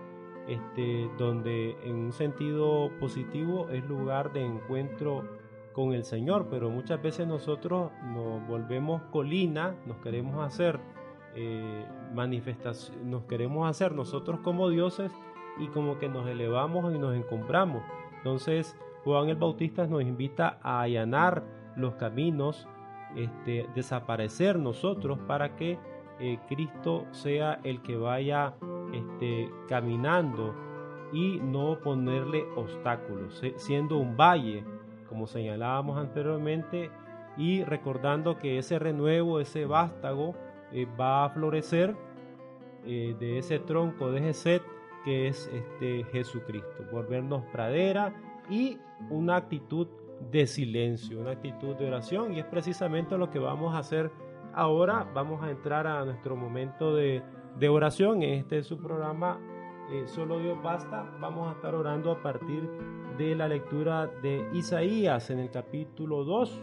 este, 0.49 1.11
donde 1.19 1.77
en 1.85 1.97
un 1.97 2.13
sentido 2.13 2.91
positivo 3.01 3.69
es 3.71 3.85
lugar 3.85 4.33
de 4.33 4.47
encuentro 4.47 5.25
con 5.75 5.93
el 5.93 6.05
Señor, 6.05 6.47
pero 6.51 6.71
muchas 6.71 7.03
veces 7.03 7.27
nosotros 7.27 7.93
nos 8.03 8.47
volvemos 8.49 9.03
colina, 9.11 9.77
nos 9.87 9.99
queremos 9.99 10.45
hacer 10.45 10.81
eh, 11.35 11.85
manifestación, 12.15 13.11
nos 13.11 13.25
queremos 13.25 13.69
hacer 13.69 13.93
nosotros 13.93 14.41
como 14.41 14.71
dioses 14.71 15.13
y 15.59 15.69
como 15.69 15.99
que 15.99 16.09
nos 16.09 16.27
elevamos 16.29 16.95
y 16.95 16.99
nos 16.99 17.15
encumbramos. 17.15 17.83
Entonces 18.17 18.77
Juan 19.05 19.29
el 19.29 19.37
Bautista 19.37 19.87
nos 19.87 20.03
invita 20.03 20.59
a 20.63 20.83
allanar 20.83 21.43
los 21.77 21.95
caminos, 21.95 22.69
este, 23.17 23.67
desaparecer 23.75 24.59
nosotros 24.59 25.19
para 25.27 25.57
que 25.57 25.79
eh, 26.21 26.39
Cristo 26.49 27.07
sea 27.13 27.61
el 27.63 27.81
que 27.83 27.97
vaya 27.97 28.55
este, 28.93 29.51
caminando 29.69 30.55
y 31.13 31.41
no 31.43 31.79
ponerle 31.79 32.45
obstáculos, 32.57 33.43
siendo 33.57 33.97
un 33.97 34.17
valle, 34.17 34.65
como 35.09 35.27
señalábamos 35.27 35.97
anteriormente, 35.97 36.91
y 37.37 37.63
recordando 37.65 38.37
que 38.37 38.59
ese 38.59 38.79
renuevo, 38.79 39.41
ese 39.41 39.65
vástago, 39.65 40.35
eh, 40.73 40.87
va 41.01 41.25
a 41.25 41.31
florecer 41.31 41.97
eh, 42.85 43.17
de 43.19 43.39
ese 43.39 43.59
tronco 43.59 44.11
de 44.11 44.21
Geset 44.21 44.63
es 45.09 45.51
este 45.53 46.05
Jesucristo, 46.13 46.85
volvernos 46.93 47.45
pradera 47.53 48.15
y 48.51 48.79
una 49.11 49.37
actitud 49.37 49.87
de 50.31 50.47
silencio, 50.47 51.21
una 51.21 51.33
actitud 51.33 51.77
de 51.77 51.87
oración 51.87 52.35
y 52.35 52.41
es 52.41 52.47
precisamente 52.47 53.17
lo 53.17 53.31
que 53.31 53.39
vamos 53.39 53.75
a 53.75 53.79
hacer 53.79 54.11
ahora 54.55 55.09
vamos 55.15 55.43
a 55.43 55.51
entrar 55.51 55.87
a 55.87 56.05
nuestro 56.05 56.37
momento 56.37 56.95
de, 56.95 57.23
de 57.59 57.69
oración. 57.69 58.23
Este 58.23 58.59
es 58.59 58.67
su 58.67 58.77
programa 58.77 59.39
eh, 59.91 60.07
Solo 60.07 60.39
Dios 60.41 60.61
Basta. 60.63 61.09
Vamos 61.21 61.49
a 61.49 61.53
estar 61.53 61.75
orando 61.75 62.11
a 62.11 62.23
partir 62.23 62.69
de 63.17 63.35
la 63.35 63.49
lectura 63.49 64.07
de 64.07 64.49
Isaías 64.53 65.31
en 65.31 65.39
el 65.39 65.51
capítulo 65.51 66.25
2, 66.25 66.63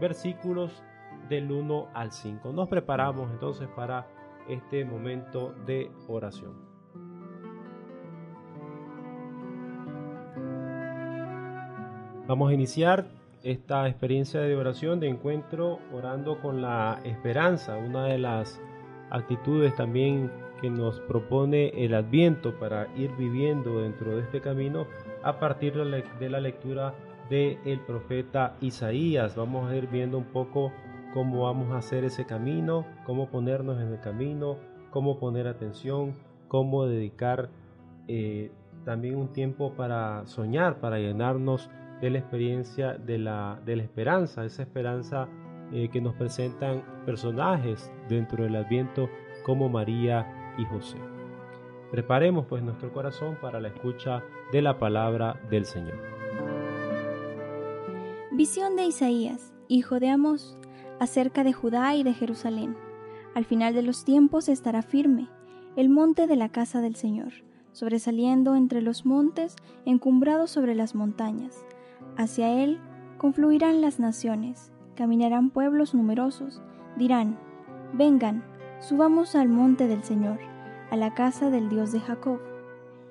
versículos 0.00 0.82
del 1.28 1.50
1 1.50 1.88
al 1.92 2.12
5. 2.12 2.52
Nos 2.52 2.68
preparamos 2.68 3.30
entonces 3.30 3.68
para 3.74 4.08
este 4.48 4.84
momento 4.84 5.54
de 5.66 5.90
oración. 6.08 6.63
Vamos 12.26 12.50
a 12.50 12.54
iniciar 12.54 13.04
esta 13.42 13.86
experiencia 13.86 14.40
de 14.40 14.56
oración, 14.56 14.98
de 14.98 15.08
encuentro, 15.08 15.78
orando 15.92 16.40
con 16.40 16.62
la 16.62 16.98
esperanza, 17.04 17.76
una 17.76 18.06
de 18.06 18.16
las 18.16 18.62
actitudes 19.10 19.74
también 19.74 20.32
que 20.62 20.70
nos 20.70 21.00
propone 21.00 21.68
el 21.84 21.92
Adviento 21.92 22.58
para 22.58 22.88
ir 22.96 23.10
viviendo 23.18 23.82
dentro 23.82 24.16
de 24.16 24.22
este 24.22 24.40
camino 24.40 24.86
a 25.22 25.38
partir 25.38 25.74
de 25.74 26.30
la 26.30 26.40
lectura 26.40 26.94
del 27.28 27.80
profeta 27.86 28.56
Isaías. 28.62 29.36
Vamos 29.36 29.70
a 29.70 29.76
ir 29.76 29.86
viendo 29.88 30.16
un 30.16 30.24
poco 30.24 30.72
cómo 31.12 31.42
vamos 31.42 31.72
a 31.72 31.78
hacer 31.78 32.04
ese 32.04 32.24
camino, 32.24 32.86
cómo 33.04 33.28
ponernos 33.28 33.82
en 33.82 33.88
el 33.88 34.00
camino, 34.00 34.56
cómo 34.90 35.18
poner 35.18 35.46
atención, 35.46 36.14
cómo 36.48 36.86
dedicar 36.86 37.50
eh, 38.08 38.50
también 38.86 39.16
un 39.16 39.28
tiempo 39.28 39.74
para 39.74 40.26
soñar, 40.26 40.80
para 40.80 40.98
llenarnos 40.98 41.68
de 42.00 42.10
la 42.10 42.18
experiencia 42.18 42.94
de 42.94 43.18
la, 43.18 43.60
de 43.64 43.76
la 43.76 43.82
esperanza, 43.82 44.44
esa 44.44 44.62
esperanza 44.62 45.28
eh, 45.72 45.88
que 45.90 46.00
nos 46.00 46.14
presentan 46.14 46.84
personajes 47.06 47.90
dentro 48.08 48.44
del 48.44 48.56
Adviento 48.56 49.08
como 49.44 49.68
María 49.68 50.54
y 50.58 50.64
José. 50.66 50.98
Preparemos 51.90 52.46
pues 52.46 52.62
nuestro 52.62 52.92
corazón 52.92 53.38
para 53.40 53.60
la 53.60 53.68
escucha 53.68 54.22
de 54.52 54.62
la 54.62 54.78
palabra 54.78 55.40
del 55.50 55.64
Señor. 55.64 55.98
Visión 58.32 58.76
de 58.76 58.84
Isaías, 58.84 59.52
hijo 59.68 60.00
de 60.00 60.10
Amós, 60.10 60.58
acerca 60.98 61.44
de 61.44 61.52
Judá 61.52 61.94
y 61.94 62.02
de 62.02 62.14
Jerusalén. 62.14 62.76
Al 63.34 63.44
final 63.44 63.74
de 63.74 63.82
los 63.82 64.04
tiempos 64.04 64.48
estará 64.48 64.82
firme 64.82 65.28
el 65.76 65.88
monte 65.88 66.26
de 66.26 66.36
la 66.36 66.50
casa 66.50 66.80
del 66.80 66.94
Señor, 66.94 67.32
sobresaliendo 67.72 68.54
entre 68.54 68.80
los 68.80 69.04
montes, 69.04 69.56
encumbrado 69.84 70.46
sobre 70.46 70.74
las 70.74 70.94
montañas. 70.94 71.64
Hacia 72.16 72.62
él 72.62 72.80
confluirán 73.18 73.80
las 73.80 73.98
naciones, 73.98 74.72
caminarán 74.94 75.50
pueblos 75.50 75.94
numerosos, 75.94 76.62
dirán, 76.96 77.38
vengan, 77.92 78.44
subamos 78.80 79.34
al 79.34 79.48
monte 79.48 79.86
del 79.86 80.02
Señor, 80.04 80.38
a 80.90 80.96
la 80.96 81.14
casa 81.14 81.50
del 81.50 81.68
Dios 81.68 81.92
de 81.92 82.00
Jacob. 82.00 82.40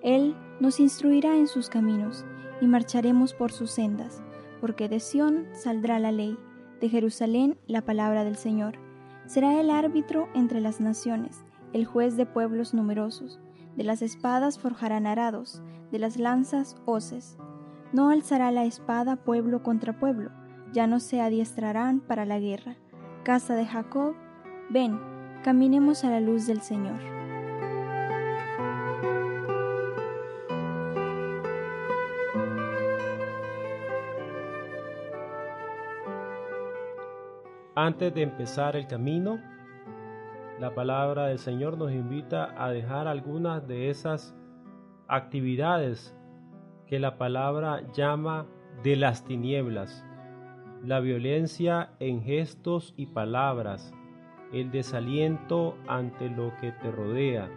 Él 0.02 0.36
nos 0.60 0.80
instruirá 0.80 1.36
en 1.36 1.48
sus 1.48 1.70
caminos, 1.70 2.26
y 2.62 2.68
marcharemos 2.68 3.34
por 3.34 3.52
sus 3.52 3.72
sendas, 3.72 4.24
porque 4.62 4.88
de 4.88 5.02
Sión 5.02 5.48
saldrá 5.54 6.00
la 6.00 6.12
ley, 6.12 6.38
de 6.80 6.89
Jerusalén 6.89 7.58
la 7.68 7.82
palabra 7.82 8.24
del 8.24 8.38
Señor. 8.38 8.76
Será 9.26 9.60
el 9.60 9.70
árbitro 9.70 10.28
entre 10.34 10.62
las 10.62 10.80
naciones, 10.80 11.44
el 11.74 11.86
juez 11.86 12.16
de 12.16 12.26
pueblos 12.26 12.74
numerosos. 12.74 13.39
De 13.76 13.84
las 13.84 14.02
espadas 14.02 14.60
forjarán 14.60 15.08
arados, 15.08 15.62
de 15.91 16.00
las 16.00 16.18
lanzas 16.18 16.78
hoces. 16.86 17.38
No 17.94 18.10
alzará 18.10 18.52
la 18.52 18.66
espada 18.66 19.18
pueblo 19.18 19.62
contra 19.62 19.94
pueblo, 19.94 20.32
ya 20.72 20.88
no 20.88 21.00
se 21.00 21.22
adiestrarán 21.22 22.00
para 22.00 22.26
la 22.26 22.39
guerra. 22.39 22.76
Casa 23.22 23.54
de 23.56 23.68
Jacob, 23.68 24.16
ven, 24.72 25.00
caminemos 25.44 26.04
a 26.04 26.10
la 26.10 26.20
luz 26.20 26.48
del 26.48 26.62
Señor. 26.62 27.00
Antes 37.76 38.12
de 38.16 38.24
empezar 38.24 38.76
el 38.76 38.88
camino, 38.88 39.39
la 40.60 40.74
palabra 40.74 41.28
del 41.28 41.38
Señor 41.38 41.78
nos 41.78 41.91
invita 41.91 42.56
a 42.58 42.72
dejar 42.72 43.08
algunas 43.08 43.68
de 43.68 43.91
esas 43.91 44.36
actividades 45.08 46.16
que 46.88 46.99
la 46.99 47.17
palabra 47.17 47.84
llama 47.93 48.45
de 48.84 48.95
las 48.95 49.23
tinieblas, 49.25 50.05
la 50.84 50.99
violencia 50.99 51.91
en 51.99 52.21
gestos 52.21 52.93
y 52.97 53.07
palabras, 53.07 53.93
el 54.51 54.71
desaliento 54.71 55.77
ante 55.88 56.29
lo 56.29 56.53
que 56.59 56.71
te 56.71 56.91
rodea, 56.91 57.49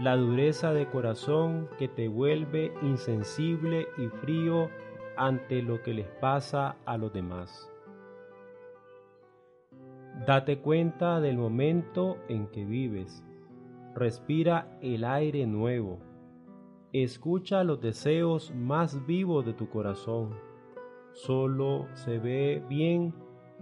la 0.00 0.16
dureza 0.16 0.72
de 0.72 0.86
corazón 0.86 1.68
que 1.78 1.88
te 1.88 2.08
vuelve 2.08 2.72
insensible 2.82 3.88
y 3.98 4.06
frío 4.20 4.70
ante 5.16 5.62
lo 5.62 5.82
que 5.82 5.94
les 5.94 6.06
pasa 6.06 6.76
a 6.86 6.96
los 6.96 7.12
demás. 7.12 7.70
Date 10.26 10.58
cuenta 10.58 11.20
del 11.20 11.36
momento 11.36 12.18
en 12.28 12.48
que 12.48 12.64
vives. 12.64 13.24
Respira 13.94 14.78
el 14.80 15.04
aire 15.04 15.46
nuevo. 15.46 15.98
Escucha 16.94 17.64
los 17.64 17.82
deseos 17.82 18.50
más 18.54 19.04
vivos 19.06 19.44
de 19.44 19.52
tu 19.52 19.68
corazón. 19.68 20.30
Solo 21.12 21.86
se 21.92 22.18
ve 22.18 22.62
bien 22.66 23.12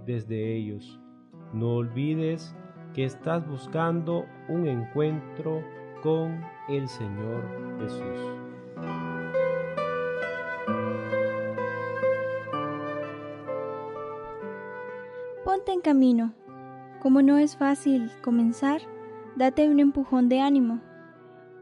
desde 0.07 0.55
ellos. 0.55 1.01
No 1.53 1.75
olvides 1.75 2.55
que 2.95 3.05
estás 3.05 3.45
buscando 3.49 4.27
un 4.49 4.69
encuentro 4.69 5.61
con 6.05 6.41
el 6.69 6.87
Señor 6.87 7.43
Jesús. 7.81 8.33
Ponte 15.45 15.73
en 15.73 15.81
camino. 15.81 16.33
Como 17.01 17.23
no 17.23 17.39
es 17.39 17.57
fácil 17.57 18.09
comenzar, 18.23 18.83
date 19.35 19.69
un 19.69 19.81
empujón 19.81 20.29
de 20.29 20.41
ánimo, 20.41 20.81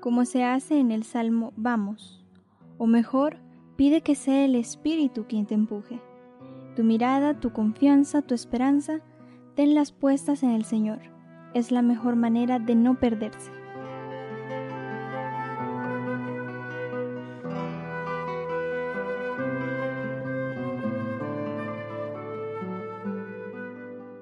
como 0.04 0.26
se 0.26 0.44
hace 0.44 0.78
en 0.78 0.90
el 0.90 1.02
Salmo 1.02 1.54
Vamos. 1.56 2.22
O 2.76 2.86
mejor, 2.86 3.38
pide 3.76 4.02
que 4.02 4.14
sea 4.14 4.44
el 4.44 4.54
Espíritu 4.54 5.24
quien 5.26 5.46
te 5.46 5.54
empuje. 5.54 5.98
Tu 6.76 6.84
mirada, 6.84 7.40
tu 7.40 7.54
confianza, 7.54 8.20
tu 8.20 8.34
esperanza, 8.34 9.00
tenlas 9.54 9.92
puestas 9.92 10.42
en 10.42 10.50
el 10.50 10.66
Señor. 10.66 10.98
Es 11.54 11.72
la 11.72 11.80
mejor 11.80 12.16
manera 12.16 12.58
de 12.58 12.74
no 12.74 13.00
perderse. 13.00 13.50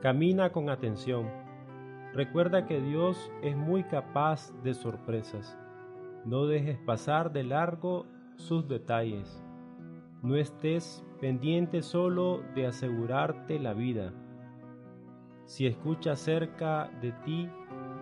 Camina 0.00 0.52
con 0.52 0.70
atención. 0.70 1.28
Recuerda 2.12 2.66
que 2.66 2.80
Dios 2.80 3.32
es 3.42 3.56
muy 3.56 3.82
capaz 3.82 4.52
de 4.62 4.74
sorpresas. 4.74 5.58
No 6.24 6.46
dejes 6.46 6.78
pasar 6.78 7.32
de 7.32 7.42
largo 7.42 8.06
sus 8.36 8.68
detalles. 8.68 9.44
No 10.22 10.36
estés 10.36 11.04
pendiente 11.20 11.82
solo 11.82 12.42
de 12.54 12.66
asegurarte 12.66 13.58
la 13.58 13.74
vida. 13.74 14.12
Si 15.46 15.66
escuchas 15.66 16.20
cerca 16.20 16.90
de 17.00 17.10
ti 17.24 17.48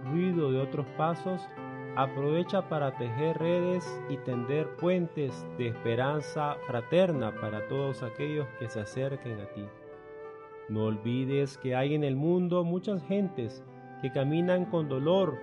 ruido 0.05 0.53
de 0.53 0.61
otros 0.61 0.87
pasos, 0.99 1.49
aprovecha 1.97 2.69
para 2.69 2.97
tejer 2.97 3.39
redes 3.39 4.03
y 4.11 4.19
tender 4.19 4.77
puentes 4.77 5.47
de 5.57 5.69
esperanza 5.69 6.57
fraterna 6.67 7.35
para 7.41 7.67
todos 7.69 8.03
aquellos 8.03 8.47
que 8.59 8.69
se 8.69 8.81
acerquen 8.81 9.41
a 9.41 9.47
ti. 9.47 9.65
No 10.69 10.85
olvides 10.85 11.57
que 11.57 11.75
hay 11.75 11.95
en 11.95 12.05
el 12.05 12.17
mundo 12.17 12.65
muchas 12.65 13.03
gentes 13.05 13.65
que 14.03 14.13
caminan 14.13 14.67
con 14.67 14.89
dolor 14.89 15.39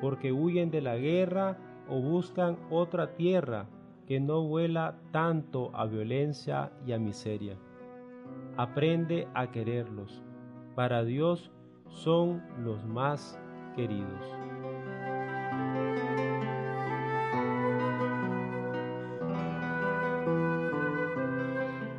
porque 0.00 0.30
huyen 0.30 0.70
de 0.70 0.82
la 0.82 0.96
guerra 0.96 1.56
o 1.88 2.00
buscan 2.00 2.58
otra 2.70 3.14
tierra 3.14 3.66
que 4.06 4.20
no 4.20 4.42
vuela 4.42 4.96
tanto 5.12 5.70
a 5.74 5.86
violencia 5.86 6.72
y 6.86 6.92
a 6.92 6.98
miseria. 6.98 7.56
Aprende 8.56 9.28
a 9.34 9.50
quererlos. 9.50 10.22
Para 10.74 11.04
Dios 11.04 11.50
son 11.88 12.42
los 12.58 12.84
más 12.86 13.38
queridos. 13.76 14.38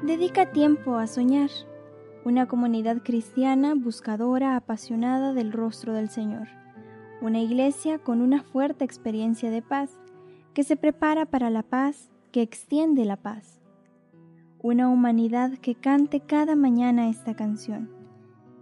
Dedica 0.02 0.52
tiempo 0.52 0.98
a 0.98 1.06
soñar. 1.06 1.52
Una 2.26 2.48
comunidad 2.48 3.04
cristiana 3.04 3.76
buscadora, 3.76 4.56
apasionada 4.56 5.34
del 5.34 5.52
rostro 5.52 5.94
del 5.94 6.10
Señor. 6.10 6.59
Una 7.22 7.40
iglesia 7.40 8.00
con 8.00 8.22
una 8.22 8.44
fuerte 8.44 8.86
experiencia 8.86 9.52
de 9.52 9.62
paz, 9.62 10.00
que 10.54 10.64
se 10.64 10.78
prepara 10.78 11.26
para 11.26 11.50
la 11.50 11.64
paz, 11.64 12.10
que 12.32 12.42
extiende 12.42 13.04
la 13.04 13.18
paz. 13.18 13.60
Una 14.62 14.90
humanidad 14.90 15.58
que 15.58 15.76
cante 15.76 16.22
cada 16.22 16.56
mañana 16.56 17.10
esta 17.10 17.36
canción. 17.36 17.90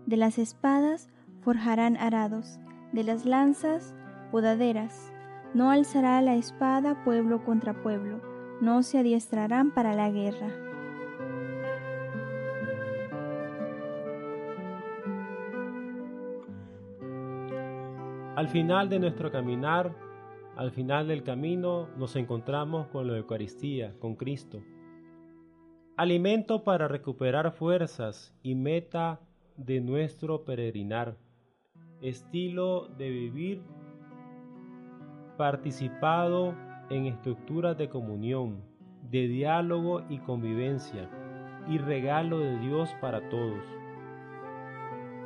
De 0.06 0.18
las 0.18 0.38
espadas 0.38 1.10
forjarán 1.42 1.98
arados, 1.98 2.60
de 2.94 3.04
las 3.04 3.26
lanzas, 3.26 3.94
podaderas. 4.32 5.12
No 5.54 5.70
alzará 5.70 6.22
la 6.22 6.36
espada 6.36 7.04
pueblo 7.04 7.44
contra 7.46 7.82
pueblo, 7.82 8.22
no 8.60 8.84
se 8.84 8.98
adiestrarán 8.98 9.72
para 9.72 9.94
la 9.94 10.10
guerra. 10.10 10.67
Al 18.38 18.50
final 18.50 18.88
de 18.88 19.00
nuestro 19.00 19.32
caminar, 19.32 19.96
al 20.56 20.70
final 20.70 21.08
del 21.08 21.24
camino, 21.24 21.90
nos 21.98 22.16
encontramos 22.16 22.86
con 22.90 23.08
la 23.08 23.18
Eucaristía, 23.18 23.96
con 23.98 24.16
Cristo. 24.16 24.62
Alimento 25.96 26.64
para 26.64 26.88
recuperar 26.88 27.52
fuerzas 27.52 28.36
y 28.44 28.54
meta 28.54 29.20
de 29.56 29.82
nuestro 29.82 30.46
peregrinar. 30.46 31.18
Estilo 32.00 32.90
de 32.90 33.10
vivir 33.10 33.64
participado 35.36 36.54
en 36.92 37.08
estructuras 37.08 37.76
de 37.76 37.90
comunión, 37.90 38.62
de 39.10 39.28
diálogo 39.28 40.04
y 40.10 40.20
convivencia, 40.20 41.10
y 41.68 41.80
regalo 41.80 42.38
de 42.38 42.60
Dios 42.60 42.92
para 43.02 43.30
todos 43.30 43.64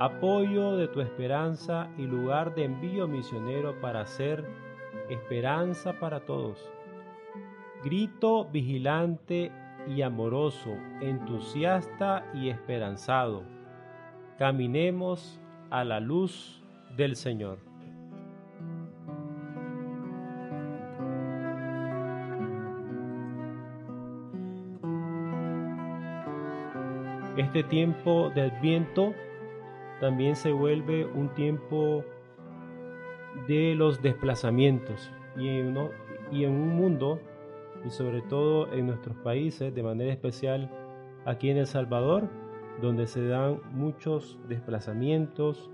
apoyo 0.02 0.78
de 0.78 0.88
tu 0.88 0.99
esperanza 0.99 1.88
y 1.95 2.08
lugar 2.08 2.56
de 2.56 2.64
envío 2.64 3.08
misionero 3.08 3.80
para 3.82 4.04
ser 4.08 4.43
esperanza 5.12 5.99
para 5.99 6.22
todos. 6.22 6.58
Grito 7.84 8.45
vigilante 8.45 9.52
y 9.88 10.02
amoroso, 10.02 10.72
entusiasta 11.02 12.26
y 12.34 12.49
esperanzado. 12.49 13.43
Caminemos 14.39 15.39
a 15.70 15.84
la 15.84 15.99
luz 15.99 16.64
del 16.97 17.16
Señor. 17.16 17.60
Este 27.38 27.62
tiempo 27.64 28.32
de 28.34 28.41
Adviento 28.41 29.14
también 30.02 30.36
se 30.36 30.52
vuelve 30.52 31.06
un 31.06 31.30
tiempo 31.36 32.04
de 33.47 33.76
los 33.76 34.02
desplazamientos 34.02 35.12
y 35.38 35.47
en, 35.47 35.78
y 36.32 36.43
en 36.43 36.52
un 36.54 36.76
mundo 36.76 37.20
y 37.86 37.89
sobre 37.91 38.24
todo 38.24 38.74
en 38.74 38.88
nuestros 38.88 39.16
países, 39.18 39.74
de 39.74 39.84
manera 39.84 40.12
especial 40.12 40.72
aquí 41.26 41.52
en 41.52 41.58
El 41.58 41.68
Salvador, 41.68 42.28
donde 42.82 43.06
se 43.06 43.28
dan 43.28 43.62
muchos 43.74 44.39
desplazamientos, 44.49 45.70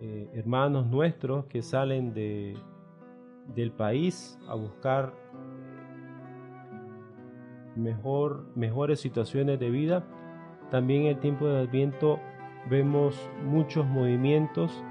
eh, 0.00 0.28
hermanos 0.34 0.88
nuestros 0.88 1.46
que 1.46 1.62
salen 1.62 2.14
de, 2.14 2.58
del 3.54 3.70
país 3.70 4.40
a 4.48 4.56
buscar 4.56 5.14
mejor, 7.76 8.44
mejores 8.56 8.98
situaciones 8.98 9.60
de 9.60 9.70
vida. 9.70 10.04
También 10.72 11.04
el 11.04 11.20
tiempo 11.20 11.46
de 11.46 11.60
Adviento 11.60 12.18
vemos 12.68 13.30
muchos 13.44 13.86
movimientos 13.86 14.84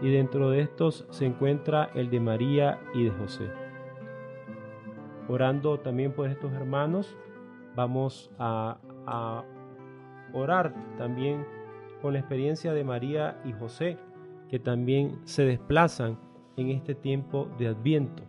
y 0.00 0.10
dentro 0.10 0.50
de 0.50 0.60
estos 0.60 1.06
se 1.10 1.26
encuentra 1.26 1.90
el 1.94 2.10
de 2.10 2.20
María 2.20 2.80
y 2.94 3.04
de 3.04 3.10
José. 3.10 3.50
Orando 5.28 5.80
también 5.80 6.12
por 6.12 6.28
estos 6.28 6.52
hermanos, 6.52 7.16
vamos 7.74 8.30
a, 8.38 8.78
a 9.06 9.44
orar 10.32 10.74
también 10.98 11.44
con 12.02 12.12
la 12.12 12.20
experiencia 12.20 12.72
de 12.72 12.84
María 12.84 13.40
y 13.44 13.52
José, 13.52 13.98
que 14.48 14.58
también 14.58 15.18
se 15.24 15.44
desplazan 15.44 16.18
en 16.56 16.70
este 16.70 16.94
tiempo 16.94 17.48
de 17.58 17.68
Adviento. 17.68 18.22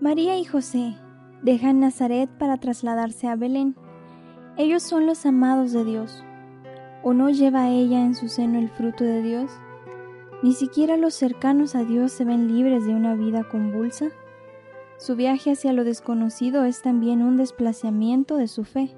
María 0.00 0.38
y 0.38 0.44
José 0.44 0.96
dejan 1.42 1.80
Nazaret 1.80 2.28
para 2.38 2.58
trasladarse 2.58 3.28
a 3.28 3.36
Belén. 3.36 3.76
Ellos 4.56 4.82
son 4.82 5.06
los 5.06 5.24
amados 5.26 5.72
de 5.72 5.84
Dios. 5.84 6.24
¿O 7.08 7.14
no 7.14 7.30
lleva 7.30 7.68
ella 7.68 8.04
en 8.04 8.16
su 8.16 8.26
seno 8.26 8.58
el 8.58 8.68
fruto 8.68 9.04
de 9.04 9.22
Dios? 9.22 9.48
Ni 10.42 10.54
siquiera 10.54 10.96
los 10.96 11.14
cercanos 11.14 11.76
a 11.76 11.84
Dios 11.84 12.10
se 12.10 12.24
ven 12.24 12.48
libres 12.52 12.84
de 12.84 12.96
una 12.96 13.14
vida 13.14 13.44
convulsa. 13.48 14.08
Su 14.98 15.14
viaje 15.14 15.52
hacia 15.52 15.72
lo 15.72 15.84
desconocido 15.84 16.64
es 16.64 16.82
también 16.82 17.22
un 17.22 17.36
desplazamiento 17.36 18.36
de 18.36 18.48
su 18.48 18.64
fe. 18.64 18.90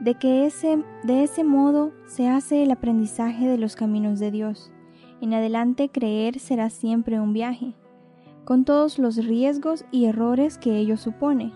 De 0.00 0.16
que 0.16 0.44
ese, 0.44 0.84
de 1.02 1.22
ese 1.22 1.44
modo 1.44 1.92
se 2.04 2.28
hace 2.28 2.62
el 2.62 2.72
aprendizaje 2.72 3.48
de 3.48 3.56
los 3.56 3.74
caminos 3.74 4.18
de 4.18 4.30
Dios. 4.30 4.70
En 5.22 5.32
adelante 5.32 5.88
creer 5.88 6.38
será 6.38 6.68
siempre 6.68 7.18
un 7.18 7.32
viaje, 7.32 7.72
con 8.44 8.66
todos 8.66 8.98
los 8.98 9.16
riesgos 9.24 9.86
y 9.90 10.04
errores 10.04 10.58
que 10.58 10.76
ello 10.76 10.98
supone. 10.98 11.54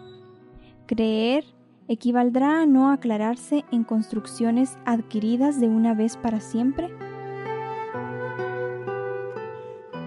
Creer 0.86 1.44
equivaldrá 1.92 2.62
a 2.62 2.66
no 2.66 2.90
aclararse 2.90 3.64
en 3.70 3.84
construcciones 3.84 4.78
adquiridas 4.86 5.60
de 5.60 5.68
una 5.68 5.94
vez 5.94 6.16
para 6.16 6.40
siempre? 6.40 6.90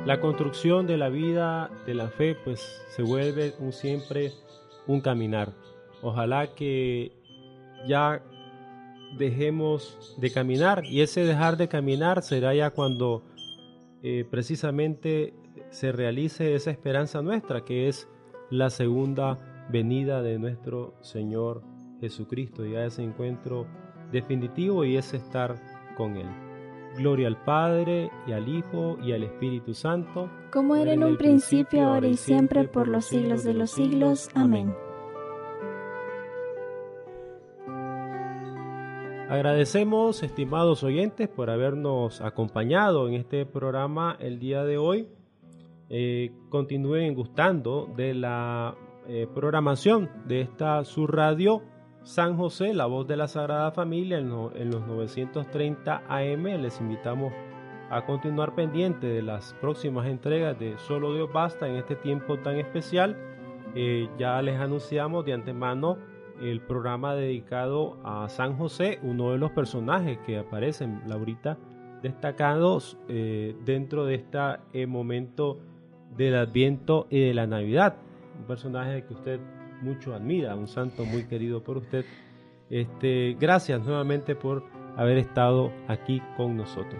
La 0.05 0.19
construcción 0.19 0.88
de 0.88 0.97
la 0.97 1.09
vida 1.09 1.69
de 1.86 1.93
la 1.93 2.09
fe 2.09 2.36
pues 2.43 2.83
se 2.89 3.03
vuelve 3.03 3.53
un 3.59 3.71
siempre 3.71 4.31
un 4.88 5.01
caminar. 5.01 5.53
Ojalá 6.01 6.53
que 6.55 7.11
ya 7.88 8.21
dejemos 9.17 10.15
de 10.19 10.31
caminar 10.31 10.86
y 10.86 11.01
ese 11.01 11.21
dejar 11.21 11.57
de 11.57 11.67
caminar 11.67 12.21
será 12.21 12.53
ya 12.53 12.71
cuando 12.71 13.23
eh, 14.03 14.25
precisamente 14.29 15.33
se 15.69 15.91
realice 15.91 16.55
esa 16.55 16.71
esperanza 16.71 17.21
nuestra 17.21 17.63
que 17.63 17.88
es 17.88 18.07
la 18.49 18.69
segunda 18.69 19.39
venida 19.69 20.21
de 20.21 20.38
nuestro 20.38 20.93
Señor 21.01 21.74
Jesucristo, 21.99 22.65
ya 22.65 22.85
ese 22.85 23.03
encuentro 23.03 23.65
definitivo 24.11 24.85
y 24.85 24.97
ese 24.97 25.17
estar 25.17 25.55
con 25.97 26.17
Él. 26.17 26.27
Gloria 26.97 27.27
al 27.27 27.43
Padre 27.43 28.09
y 28.25 28.31
al 28.31 28.47
Hijo 28.47 28.97
y 29.03 29.11
al 29.11 29.23
Espíritu 29.23 29.73
Santo, 29.73 30.29
como 30.51 30.75
era 30.75 30.93
en 30.93 31.03
un 31.03 31.17
principio, 31.17 31.83
ahora 31.83 32.07
y 32.07 32.15
siempre, 32.15 32.65
por 32.67 32.87
los 32.87 33.05
siglos 33.05 33.43
de 33.43 33.53
los 33.53 33.71
siglos. 33.71 34.29
Amén. 34.33 34.73
Agradecemos, 39.27 40.23
estimados 40.23 40.83
oyentes, 40.83 41.27
por 41.27 41.49
habernos 41.49 42.21
acompañado 42.21 43.07
en 43.07 43.15
este 43.15 43.45
programa 43.45 44.15
el 44.19 44.39
día 44.39 44.63
de 44.63 44.77
hoy. 44.77 45.09
Eh, 45.89 46.31
continúen 46.49 47.13
gustando 47.15 47.91
de 47.95 48.13
la 48.13 48.75
eh, 49.07 49.27
programación 49.33 50.09
de 50.25 50.41
esta 50.41 50.85
su 50.85 51.05
radio 51.07 51.61
San 52.06 52.38
José, 52.38 52.76
la 52.76 52.86
voz 52.86 53.08
de 53.08 53.18
la 53.18 53.28
Sagrada 53.28 53.72
Familia 53.72 54.20
en, 54.20 54.30
los 54.30 54.88
930 54.88 56.03
AM. 56.08 56.43
Les 56.62 56.80
invitamos 56.80 57.34
a 57.89 58.06
continuar 58.06 58.53
pendiente 58.53 59.08
de 59.08 59.24
las 59.24 59.56
próximas 59.56 60.06
entregas 60.06 60.58
de 60.60 60.78
Solo 60.78 61.16
Dios 61.16 61.34
Basta 61.34 61.68
en 61.68 61.78
este 61.78 61.95
tiempo 61.95 62.38
tan 62.38 62.58
especial. 62.58 63.18
Eh, 63.74 64.08
ya 64.20 64.39
les 64.43 64.60
anunciamos 64.60 65.26
de 65.26 65.34
antemano 65.34 65.97
el 66.39 66.62
programa 66.62 67.16
dedicado 67.16 67.97
a 68.03 68.30
San 68.30 68.56
José, 68.56 68.99
uno 69.01 69.32
de 69.32 69.39
los 69.39 69.49
personajes 69.51 70.20
que 70.28 70.38
aparecen, 70.38 71.01
Laurita, 71.08 71.58
destacados 72.03 72.99
eh, 73.08 73.56
dentro 73.66 74.06
de 74.06 74.16
este 74.16 74.86
momento 74.86 75.58
del 76.16 76.36
Adviento 76.36 77.08
y 77.10 77.22
de 77.22 77.34
la 77.34 77.47
Navidad. 77.47 77.95
Un 78.39 78.45
personaje 78.45 79.06
que 79.06 79.14
usted 79.16 79.39
mucho 79.86 80.13
admira, 80.13 80.55
un 80.55 80.67
santo 80.67 81.05
muy 81.05 81.23
querido 81.25 81.63
por 81.63 81.77
usted. 81.77 82.03
Este, 82.69 83.38
gracias 83.39 83.86
nuevamente 83.86 84.36
por 84.36 84.63
haber 84.97 85.17
estado 85.17 85.71
aquí 85.88 86.21
con 86.36 86.57
nosotros. 86.57 86.99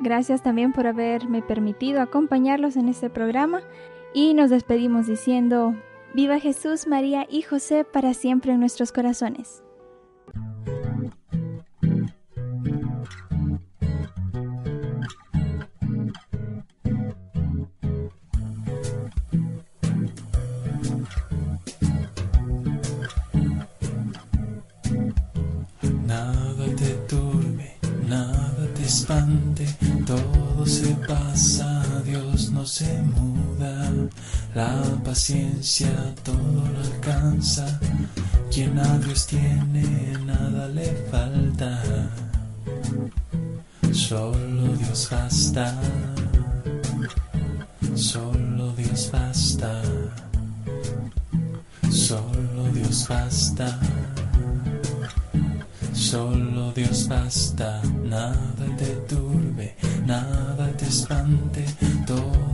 Gracias 0.00 0.42
también 0.42 0.72
por 0.72 0.86
haberme 0.86 1.40
permitido 1.40 2.02
acompañarlos 2.02 2.76
en 2.76 2.88
este 2.88 3.08
programa 3.08 3.62
y 4.12 4.34
nos 4.34 4.50
despedimos 4.50 5.06
diciendo, 5.06 5.74
viva 6.14 6.38
Jesús, 6.40 6.86
María 6.86 7.26
y 7.30 7.42
José 7.42 7.84
para 7.84 8.12
siempre 8.12 8.52
en 8.52 8.60
nuestros 8.60 8.92
corazones. 8.92 9.63
Paciencia 35.24 36.14
todo 36.22 36.36
lo 36.36 36.80
alcanza, 36.80 37.80
quien 38.52 38.78
a 38.78 38.98
Dios 38.98 39.26
tiene 39.26 40.18
nada 40.26 40.68
le 40.68 40.84
falta. 41.10 41.82
Solo 43.90 44.76
Dios 44.76 45.08
basta. 45.10 45.80
Solo 47.94 48.74
Dios 48.76 49.08
basta. 49.10 49.80
Solo 51.90 52.64
Dios 52.74 53.06
basta. 53.08 53.80
Solo 55.94 56.70
Dios 56.72 57.08
basta. 57.08 57.80
Nada 58.04 58.66
te 58.76 58.92
turbe, 59.08 59.74
nada 60.04 60.70
te 60.76 60.84
espante. 60.84 61.64
Todo 62.06 62.53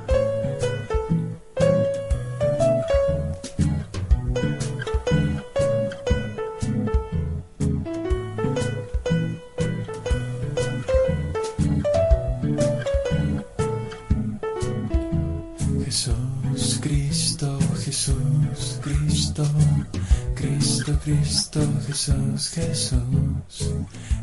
Jesús, 21.91 22.51
Jesús, 22.51 23.67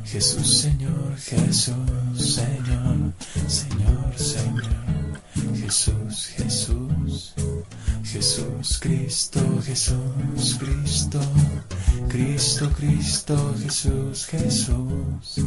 Jesús, 0.02 0.60
Señor, 0.60 1.16
Jesús, 1.18 1.76
Señor, 2.16 3.12
Señor, 3.46 4.14
Señor, 4.16 5.20
Jesús, 5.54 6.26
Jesús, 6.34 7.34
Jesús, 8.04 8.78
Cristo, 8.80 9.40
Jesús, 9.62 10.56
Cristo, 10.58 11.20
Cristo, 12.08 12.70
Cristo, 12.74 13.54
Jesús, 13.62 14.26
Jesús, 14.26 15.44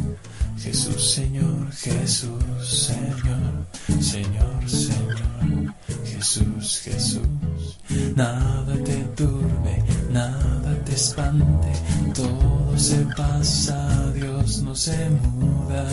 Jesús, 0.60 1.14
Señor, 1.16 1.72
Jesús, 1.72 2.86
Señor, 2.86 3.66
Señor, 4.00 4.70
Señor, 4.70 5.74
Jesús, 6.06 6.82
Jesús. 6.84 7.80
Nada 8.16 8.76
te 8.84 8.98
turbe, 9.16 9.84
nada 10.12 10.51
te 10.92 10.96
espante, 10.96 11.72
todo 12.14 12.78
se 12.78 13.06
pasa, 13.16 14.12
Dios 14.14 14.62
no 14.62 14.76
se 14.76 15.10
muda, 15.10 15.86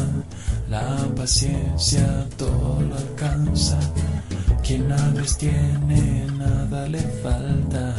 la 0.69 1.07
paciencia 1.15 2.27
todo 2.37 2.81
lo 2.81 2.97
alcanza, 2.97 3.79
quien 4.61 4.91
a 4.91 5.11
Dios 5.11 5.39
tiene, 5.39 6.27
nada 6.37 6.89
le 6.89 6.99
falta, 7.23 7.95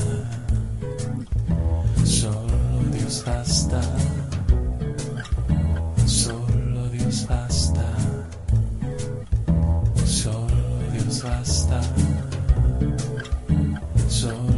solo 2.04 2.84
Dios 2.92 3.24
basta, 3.26 3.82
solo 6.06 6.90
Dios 6.90 7.26
basta, 7.30 7.86
solo 10.06 10.92
Dios 10.92 11.24
basta. 11.24 11.80
Solo 14.10 14.49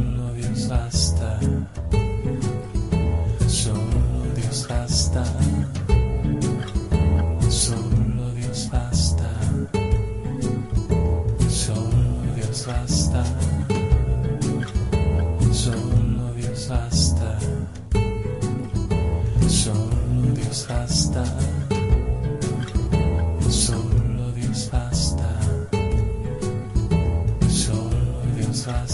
Jesus. 28.62 28.91